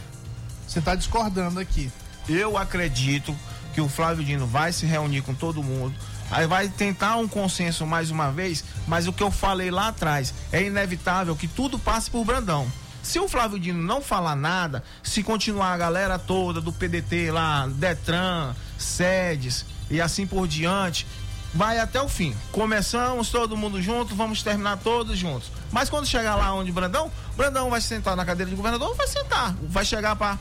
[0.68, 1.92] Você está discordando aqui.
[2.30, 3.36] Eu acredito
[3.78, 5.94] que o Flávio Dino vai se reunir com todo mundo.
[6.32, 10.34] Aí vai tentar um consenso mais uma vez, mas o que eu falei lá atrás
[10.52, 12.68] é inevitável que tudo passe por Brandão.
[13.04, 17.68] Se o Flávio Dino não falar nada, se continuar a galera toda do PDT lá,
[17.68, 21.06] Detran, Sedes e assim por diante,
[21.54, 22.36] vai até o fim.
[22.52, 25.52] Começamos todo mundo junto, vamos terminar todos juntos.
[25.72, 29.56] Mas quando chegar lá onde Brandão, Brandão vai sentar na cadeira de governador, vai sentar,
[29.62, 30.40] vai chegar para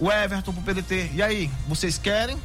[0.00, 1.12] o Everton pro PDT.
[1.14, 2.36] E aí, vocês querem?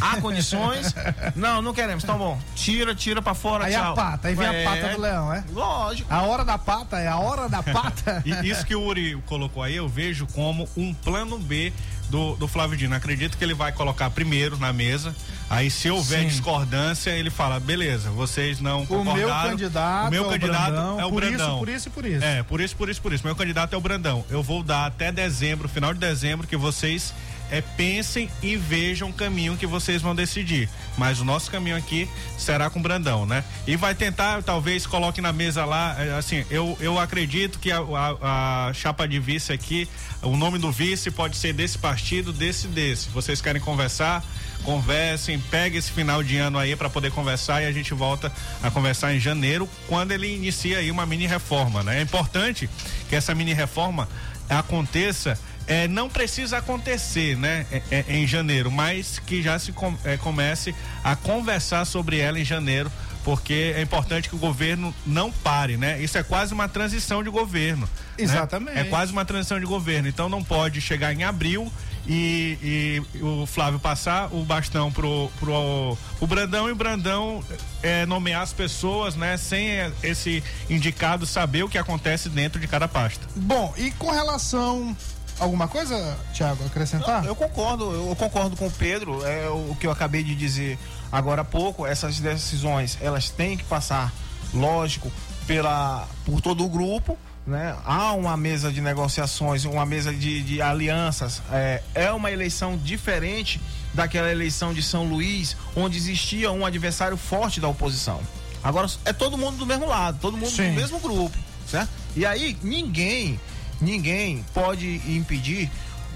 [0.00, 0.94] Há condições?
[1.34, 2.04] não, não queremos.
[2.04, 3.92] Então bom, tira, tira pra fora, Aí tchau.
[3.92, 5.44] a pata, aí vem É, a pata do leão, é?
[5.52, 6.12] Lógico.
[6.12, 8.22] A hora da pata é a hora da pata.
[8.24, 11.72] E isso que o Uri colocou aí, eu vejo como um plano B
[12.10, 12.94] do, do Flávio Dino.
[12.94, 15.14] Acredito que ele vai colocar primeiro na mesa.
[15.50, 16.28] Aí, se houver Sim.
[16.28, 19.16] discordância, ele fala: beleza, vocês não O concordaram.
[19.16, 21.58] meu candidato o meu é o candidato Brandão, é o por isso, Brandão.
[21.58, 22.24] por isso e por isso.
[22.24, 23.24] É, por isso, por isso, por isso.
[23.26, 24.24] Meu candidato é o Brandão.
[24.30, 27.14] Eu vou dar até dezembro, final de dezembro, que vocês
[27.50, 30.68] é, pensem e vejam o caminho que vocês vão decidir.
[30.96, 33.44] Mas o nosso caminho aqui será com Brandão, né?
[33.66, 37.78] E vai tentar, talvez, coloque na mesa lá, é, assim, eu, eu acredito que a,
[37.78, 39.88] a- a chapa de vice aqui,
[40.22, 43.08] o nome do vice pode ser desse partido, desse desse.
[43.10, 44.24] Vocês querem conversar?
[44.64, 48.30] Conversem, pegue esse final de ano aí para poder conversar e a gente volta
[48.62, 51.98] a conversar em janeiro, quando ele inicia aí uma mini reforma, né?
[52.00, 52.68] É importante
[53.08, 54.08] que essa mini reforma
[54.48, 55.38] aconteça
[55.68, 60.16] é, não precisa acontecer, né, é, é, em janeiro, mas que já se com- é,
[60.16, 62.90] comece a conversar sobre ela em janeiro,
[63.24, 66.00] porque é importante que o governo não pare, né?
[66.00, 67.82] Isso é quase uma transição de governo.
[67.82, 68.24] né?
[68.24, 68.78] Exatamente.
[68.78, 70.08] É quase uma transição de governo.
[70.08, 71.70] Então não pode chegar em abril
[72.06, 77.44] e, e o Flávio passar o bastão pro, pro o Brandão e o Brandão
[77.82, 79.36] é, nomear as pessoas, né?
[79.36, 79.68] Sem
[80.02, 83.26] esse indicado saber o que acontece dentro de cada pasta.
[83.36, 84.96] Bom, e com relação.
[85.38, 87.24] Alguma coisa, Thiago, acrescentar?
[87.24, 90.78] Eu concordo, eu concordo com o Pedro, é o que eu acabei de dizer
[91.12, 94.12] agora há pouco, essas decisões, elas têm que passar,
[94.52, 95.12] lógico,
[95.46, 97.16] pela por todo o grupo,
[97.46, 97.74] né?
[97.84, 103.60] Há uma mesa de negociações, uma mesa de, de alianças, é, é uma eleição diferente
[103.94, 108.20] daquela eleição de São Luís, onde existia um adversário forte da oposição.
[108.62, 110.70] Agora é todo mundo do mesmo lado, todo mundo Sim.
[110.70, 111.36] do mesmo grupo,
[111.66, 111.90] certo?
[112.14, 113.40] E aí ninguém,
[113.80, 115.70] ninguém pode impedir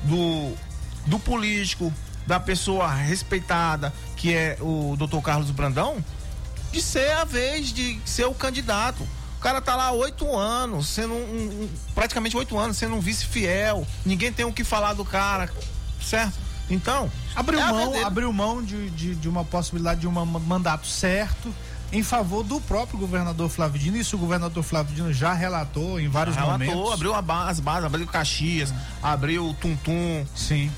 [0.04, 0.52] do,
[1.06, 1.92] do político,
[2.26, 6.02] da pessoa respeitada, que é o doutor Carlos Brandão,
[6.72, 9.02] de ser a vez de ser o candidato.
[9.38, 11.16] O cara tá lá oito anos, sendo um,
[11.64, 13.84] um- praticamente oito anos, sendo um vice fiel.
[14.06, 15.50] Ninguém tem o que falar do cara,
[16.00, 16.38] certo?
[16.70, 20.86] Então, Abriu é mão, abriu mão de, de, de uma possibilidade de um ma- mandato
[20.86, 21.52] certo
[21.92, 23.96] em favor do próprio governador Flávio Dino.
[23.96, 26.92] Isso o governador Flávio Dino já relatou em vários Relatou, momentos.
[26.92, 28.72] abriu a ba- as bases, abriu Caxias,
[29.02, 30.26] abriu o Tuntum.
[30.34, 30.70] Sim.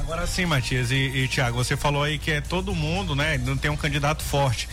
[0.00, 3.38] Agora sim, Matias e, e Tiago, você falou aí que é todo mundo, né?
[3.38, 4.68] Não tem um candidato forte.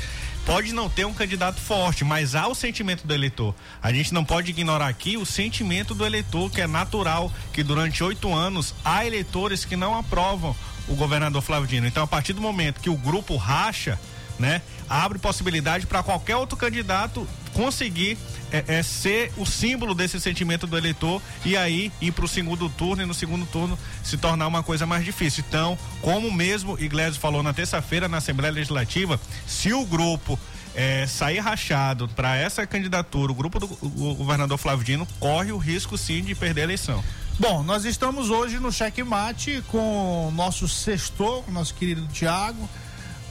[0.45, 3.53] Pode não ter um candidato forte, mas há o sentimento do eleitor.
[3.81, 8.03] A gente não pode ignorar aqui o sentimento do eleitor, que é natural, que durante
[8.03, 10.55] oito anos há eleitores que não aprovam
[10.87, 11.85] o governador Flávio Dino.
[11.85, 13.99] Então, a partir do momento que o grupo racha,
[14.41, 18.17] né, abre possibilidade para qualquer outro candidato conseguir
[18.51, 22.67] é, é, ser o símbolo desse sentimento do eleitor e aí ir para o segundo
[22.69, 25.43] turno e no segundo turno se tornar uma coisa mais difícil.
[25.47, 30.37] Então, como mesmo Iglesias falou na terça-feira na Assembleia Legislativa, se o grupo
[30.73, 35.57] é, sair rachado para essa candidatura, o grupo do o governador Flávio Dino corre o
[35.57, 37.03] risco sim de perder a eleição.
[37.39, 42.69] Bom, nós estamos hoje no Checkmate com o nosso sextor, com o nosso querido Tiago,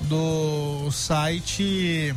[0.03, 2.14] do site.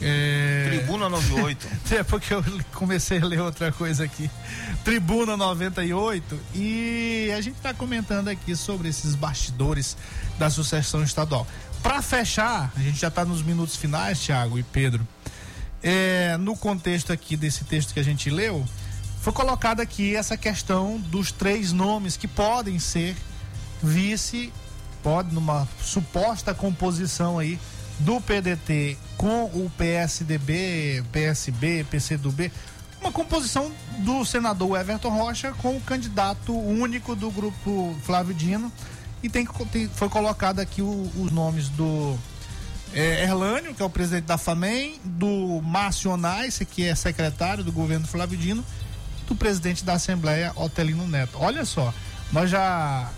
[0.00, 0.68] É...
[0.70, 1.68] Tribuna 98.
[1.94, 4.30] É porque eu comecei a ler outra coisa aqui.
[4.84, 9.96] Tribuna 98 e a gente está comentando aqui sobre esses bastidores
[10.38, 11.46] da sucessão estadual.
[11.82, 15.06] Para fechar, a gente já está nos minutos finais, Thiago e Pedro.
[15.82, 18.66] É, no contexto aqui desse texto que a gente leu,
[19.20, 23.14] foi colocada aqui essa questão dos três nomes que podem ser
[23.82, 24.52] vice,
[25.04, 27.60] pode numa suposta composição aí
[28.00, 32.50] do PDT com o PSDB, PSB, PCdoB,
[33.00, 38.72] uma composição do senador Everton Rocha com o candidato único do grupo Flávio Dino
[39.22, 42.18] e tem, tem- foi colocado aqui o- os nomes do
[42.94, 47.72] é, Erlânio, que é o presidente da FAMEM, do Márcio Onais, que é secretário do
[47.72, 48.64] governo Flávio Dino,
[49.26, 51.36] do presidente da Assembleia, Otelino Neto.
[51.40, 51.92] Olha só,
[52.32, 53.10] nós já.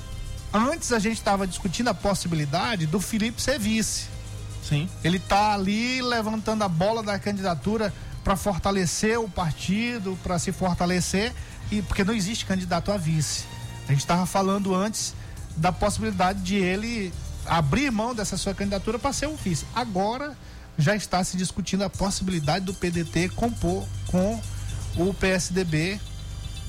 [0.56, 4.06] Antes a gente estava discutindo a possibilidade do Felipe ser vice.
[4.66, 4.88] Sim.
[5.04, 7.92] Ele tá ali levantando a bola da candidatura
[8.24, 11.34] para fortalecer o partido, para se fortalecer,
[11.70, 13.44] e porque não existe candidato a vice.
[13.86, 15.14] A gente estava falando antes
[15.58, 17.12] da possibilidade de ele
[17.44, 19.66] abrir mão dessa sua candidatura para ser o vice.
[19.74, 20.34] Agora
[20.78, 24.40] já está se discutindo a possibilidade do PDT compor com
[24.96, 26.00] o PSDB,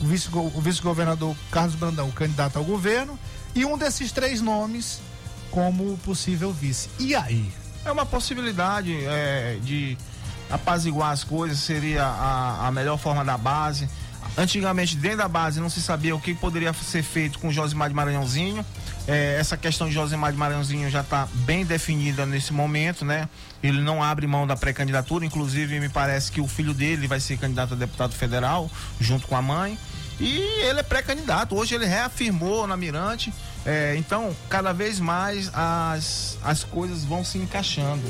[0.02, 3.18] o vice-governador Carlos Brandão, candidato ao governo,
[3.58, 5.02] e um desses três nomes
[5.50, 6.90] como possível vice.
[7.00, 7.52] E aí?
[7.84, 9.98] É uma possibilidade é, de
[10.50, 13.90] apaziguar as coisas, seria a, a melhor forma da base.
[14.38, 17.96] Antigamente, dentro da base, não se sabia o que poderia ser feito com Josimar de
[17.96, 18.64] Maranhãozinho.
[19.08, 23.28] É, essa questão de Josimar de Maranhãozinho já está bem definida nesse momento, né?
[23.64, 27.38] Ele não abre mão da pré-candidatura, inclusive me parece que o filho dele vai ser
[27.38, 29.80] candidato a deputado federal, junto com a mãe.
[30.20, 31.56] E ele é pré-candidato.
[31.56, 33.34] Hoje ele reafirmou na Mirante.
[33.68, 38.02] É, então, cada vez mais as, as coisas vão se encaixando.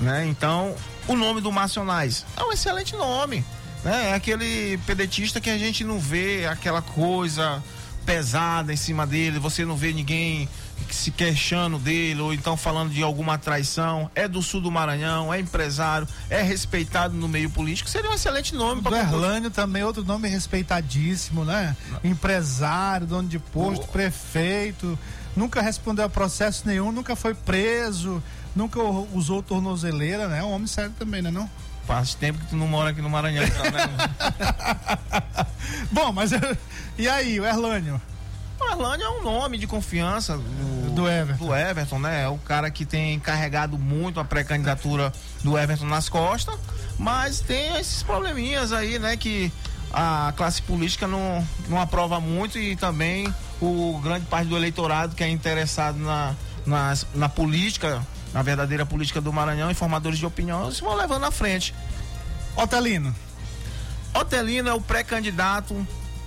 [0.00, 0.26] Né?
[0.26, 0.74] Então,
[1.06, 3.44] o nome do Macionais é um excelente nome.
[3.84, 4.10] Né?
[4.10, 7.62] É aquele pedetista que a gente não vê aquela coisa
[8.06, 10.48] pesada em cima dele, você não vê ninguém
[10.90, 14.10] se queixando dele ou então falando de alguma traição.
[14.14, 17.88] É do sul do Maranhão, é empresário, é respeitado no meio político.
[17.88, 21.76] Seria um excelente nome para Erlânio também, outro nome respeitadíssimo, né?
[22.02, 23.92] Empresário, dono de posto, oh.
[23.92, 24.98] prefeito,
[25.36, 28.22] nunca respondeu a processo nenhum, nunca foi preso,
[28.54, 30.42] nunca usou tornozeleira, né?
[30.42, 31.48] Um homem sério também, né não?
[31.86, 33.88] Faz tempo que tu não mora aqui no Maranhão, então, né?
[35.90, 36.32] Bom, mas
[36.98, 38.00] e aí, o Erlânio?
[38.68, 41.46] O Erlânio é um nome de confiança do, do, Everton.
[41.46, 42.24] do Everton, né?
[42.24, 45.10] É o cara que tem carregado muito a pré-candidatura
[45.42, 46.54] do Everton nas costas,
[46.98, 49.16] mas tem esses probleminhas aí, né?
[49.16, 49.50] Que
[49.90, 55.24] a classe política não, não aprova muito e também o grande parte do eleitorado que
[55.24, 60.82] é interessado na, na, na política, na verdadeira política do Maranhão, informadores de opinião, se
[60.82, 61.74] vão levando à frente.
[62.54, 63.16] Otelino.
[64.12, 65.74] Otelino é o pré-candidato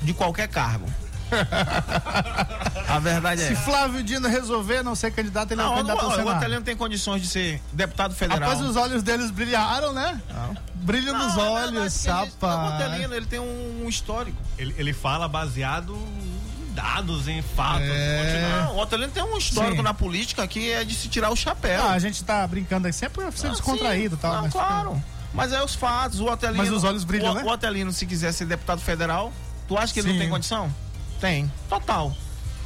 [0.02, 0.88] de qualquer cargo.
[2.88, 3.48] A verdade é.
[3.48, 6.28] Se Flávio Dino resolver não ser candidato, ele não, é candidato ao Senado.
[6.28, 8.50] O Otelino tem condições de ser deputado federal.
[8.50, 10.22] Rapaz, os olhos deles brilharam, né?
[10.30, 10.58] Não.
[10.76, 12.44] Brilho nos é olhos, rapaz.
[12.44, 14.38] O Otelino, ele tem um histórico.
[14.58, 17.88] Ele, ele fala baseado em dados, em fatos.
[17.88, 18.64] É...
[18.66, 19.84] Não, o Otelino tem um histórico sim.
[19.84, 21.84] na política que é de se tirar o chapéu.
[21.84, 24.34] Ah, a gente tá brincando aqui sempre pra ser ah, descontraído e tal.
[24.34, 25.04] Não, mas claro.
[25.34, 26.20] Mas é os fatos.
[26.20, 26.58] O Otelino.
[26.58, 27.44] Mas os olhos brilham, o, né?
[27.44, 29.32] O Otelino, se quiser ser deputado federal,
[29.68, 30.14] tu acha que ele Sim.
[30.16, 30.74] não tem condição?
[31.22, 32.14] Tem, total.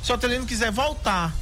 [0.02, 1.34] Se o Otelino quiser voltar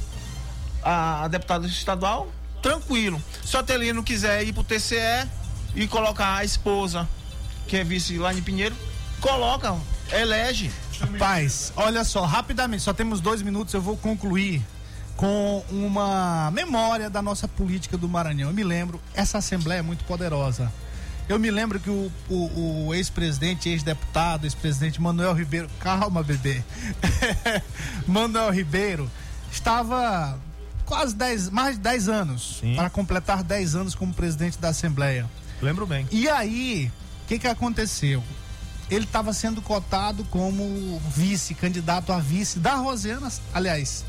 [0.82, 2.28] a, deputado estadual,
[2.60, 3.22] tranquilo.
[3.44, 5.28] Se o Otelino quiser ir pro TCE
[5.76, 7.08] e colocar a esposa,
[7.68, 8.74] que é vice lá em Pinheiro,
[9.20, 9.76] coloca,
[10.12, 10.72] elege.
[11.18, 14.62] Paz, olha só, rapidamente, só temos dois minutos, eu vou concluir
[15.16, 18.50] com uma memória da nossa política do Maranhão.
[18.50, 20.72] Eu me lembro, essa Assembleia é muito poderosa.
[21.28, 26.62] Eu me lembro que o, o, o ex-presidente, ex-deputado, ex-presidente Manuel Ribeiro, calma, bebê.
[28.06, 29.10] Manuel Ribeiro
[29.50, 30.38] estava
[30.84, 32.74] quase 10, mais de 10 anos, Sim.
[32.74, 35.28] para completar 10 anos como presidente da Assembleia.
[35.62, 36.06] Lembro bem.
[36.10, 36.92] E aí,
[37.24, 38.22] o que que aconteceu?
[38.90, 44.04] Ele estava sendo cotado como vice, candidato a vice da Rosiana, aliás,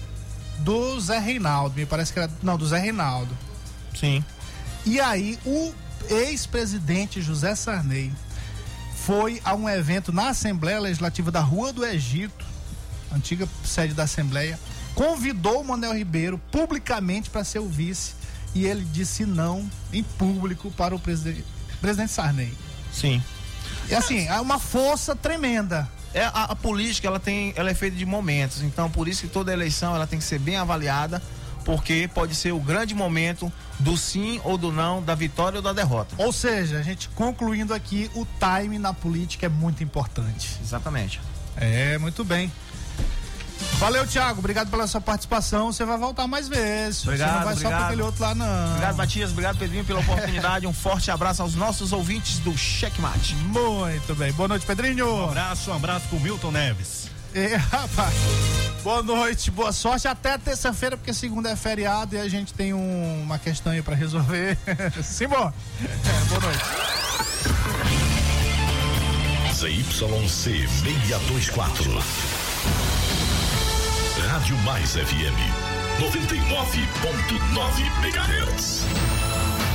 [0.60, 3.36] do Zé Reinaldo, me parece que era, não, do Zé Reinaldo.
[3.98, 4.22] Sim.
[4.86, 5.74] E aí, o
[6.10, 8.12] ex-presidente José Sarney
[9.06, 12.46] foi a um evento na Assembleia Legislativa da Rua do Egito,
[13.14, 14.60] antiga sede da Assembleia,
[14.96, 18.14] convidou o Manuel Ribeiro publicamente para ser o vice
[18.56, 21.44] e ele disse não em público para o presidente,
[21.82, 22.54] presidente Sarney.
[22.92, 23.22] Sim.
[23.90, 25.88] E assim, é uma força tremenda.
[26.14, 29.28] É, a, a, política ela tem, ela é feita de momentos, então por isso que
[29.28, 31.22] toda eleição ela tem que ser bem avaliada
[31.66, 35.74] porque pode ser o grande momento do sim ou do não, da vitória ou da
[35.74, 36.16] derrota.
[36.18, 40.58] Ou seja, a gente concluindo aqui, o time na política é muito importante.
[40.64, 41.20] Exatamente.
[41.58, 42.52] É, muito bem.
[43.80, 44.40] Valeu, Thiago.
[44.40, 45.72] Obrigado pela sua participação.
[45.72, 47.04] Você vai voltar mais vezes.
[47.04, 47.72] Obrigado, Você não vai obrigado.
[47.72, 48.68] só para aquele outro lá, não.
[48.70, 49.32] Obrigado, Matias.
[49.32, 50.68] Obrigado, Pedrinho, pela oportunidade.
[50.68, 53.36] um forte abraço aos nossos ouvintes do Checkmate.
[53.36, 54.32] Muito bem.
[54.34, 55.08] Boa noite, Pedrinho.
[55.14, 57.05] Um abraço, um abraço pro Milton Neves.
[57.36, 58.16] É, rapaz.
[58.82, 60.08] Boa noite, boa sorte.
[60.08, 63.94] Até terça-feira, porque segunda é feriado e a gente tem um, uma questão aí pra
[63.94, 64.58] resolver.
[65.04, 65.54] Simão.
[65.84, 65.88] É,
[66.30, 66.64] boa noite.
[69.54, 71.92] ZYC 624.
[74.30, 75.36] Rádio Mais FM.
[76.00, 78.86] 99.9 MHz.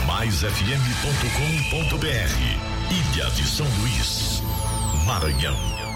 [0.07, 2.91] MaisFM.com.br.
[2.91, 4.43] Ilha de São Luís,
[5.05, 5.90] Maranhão.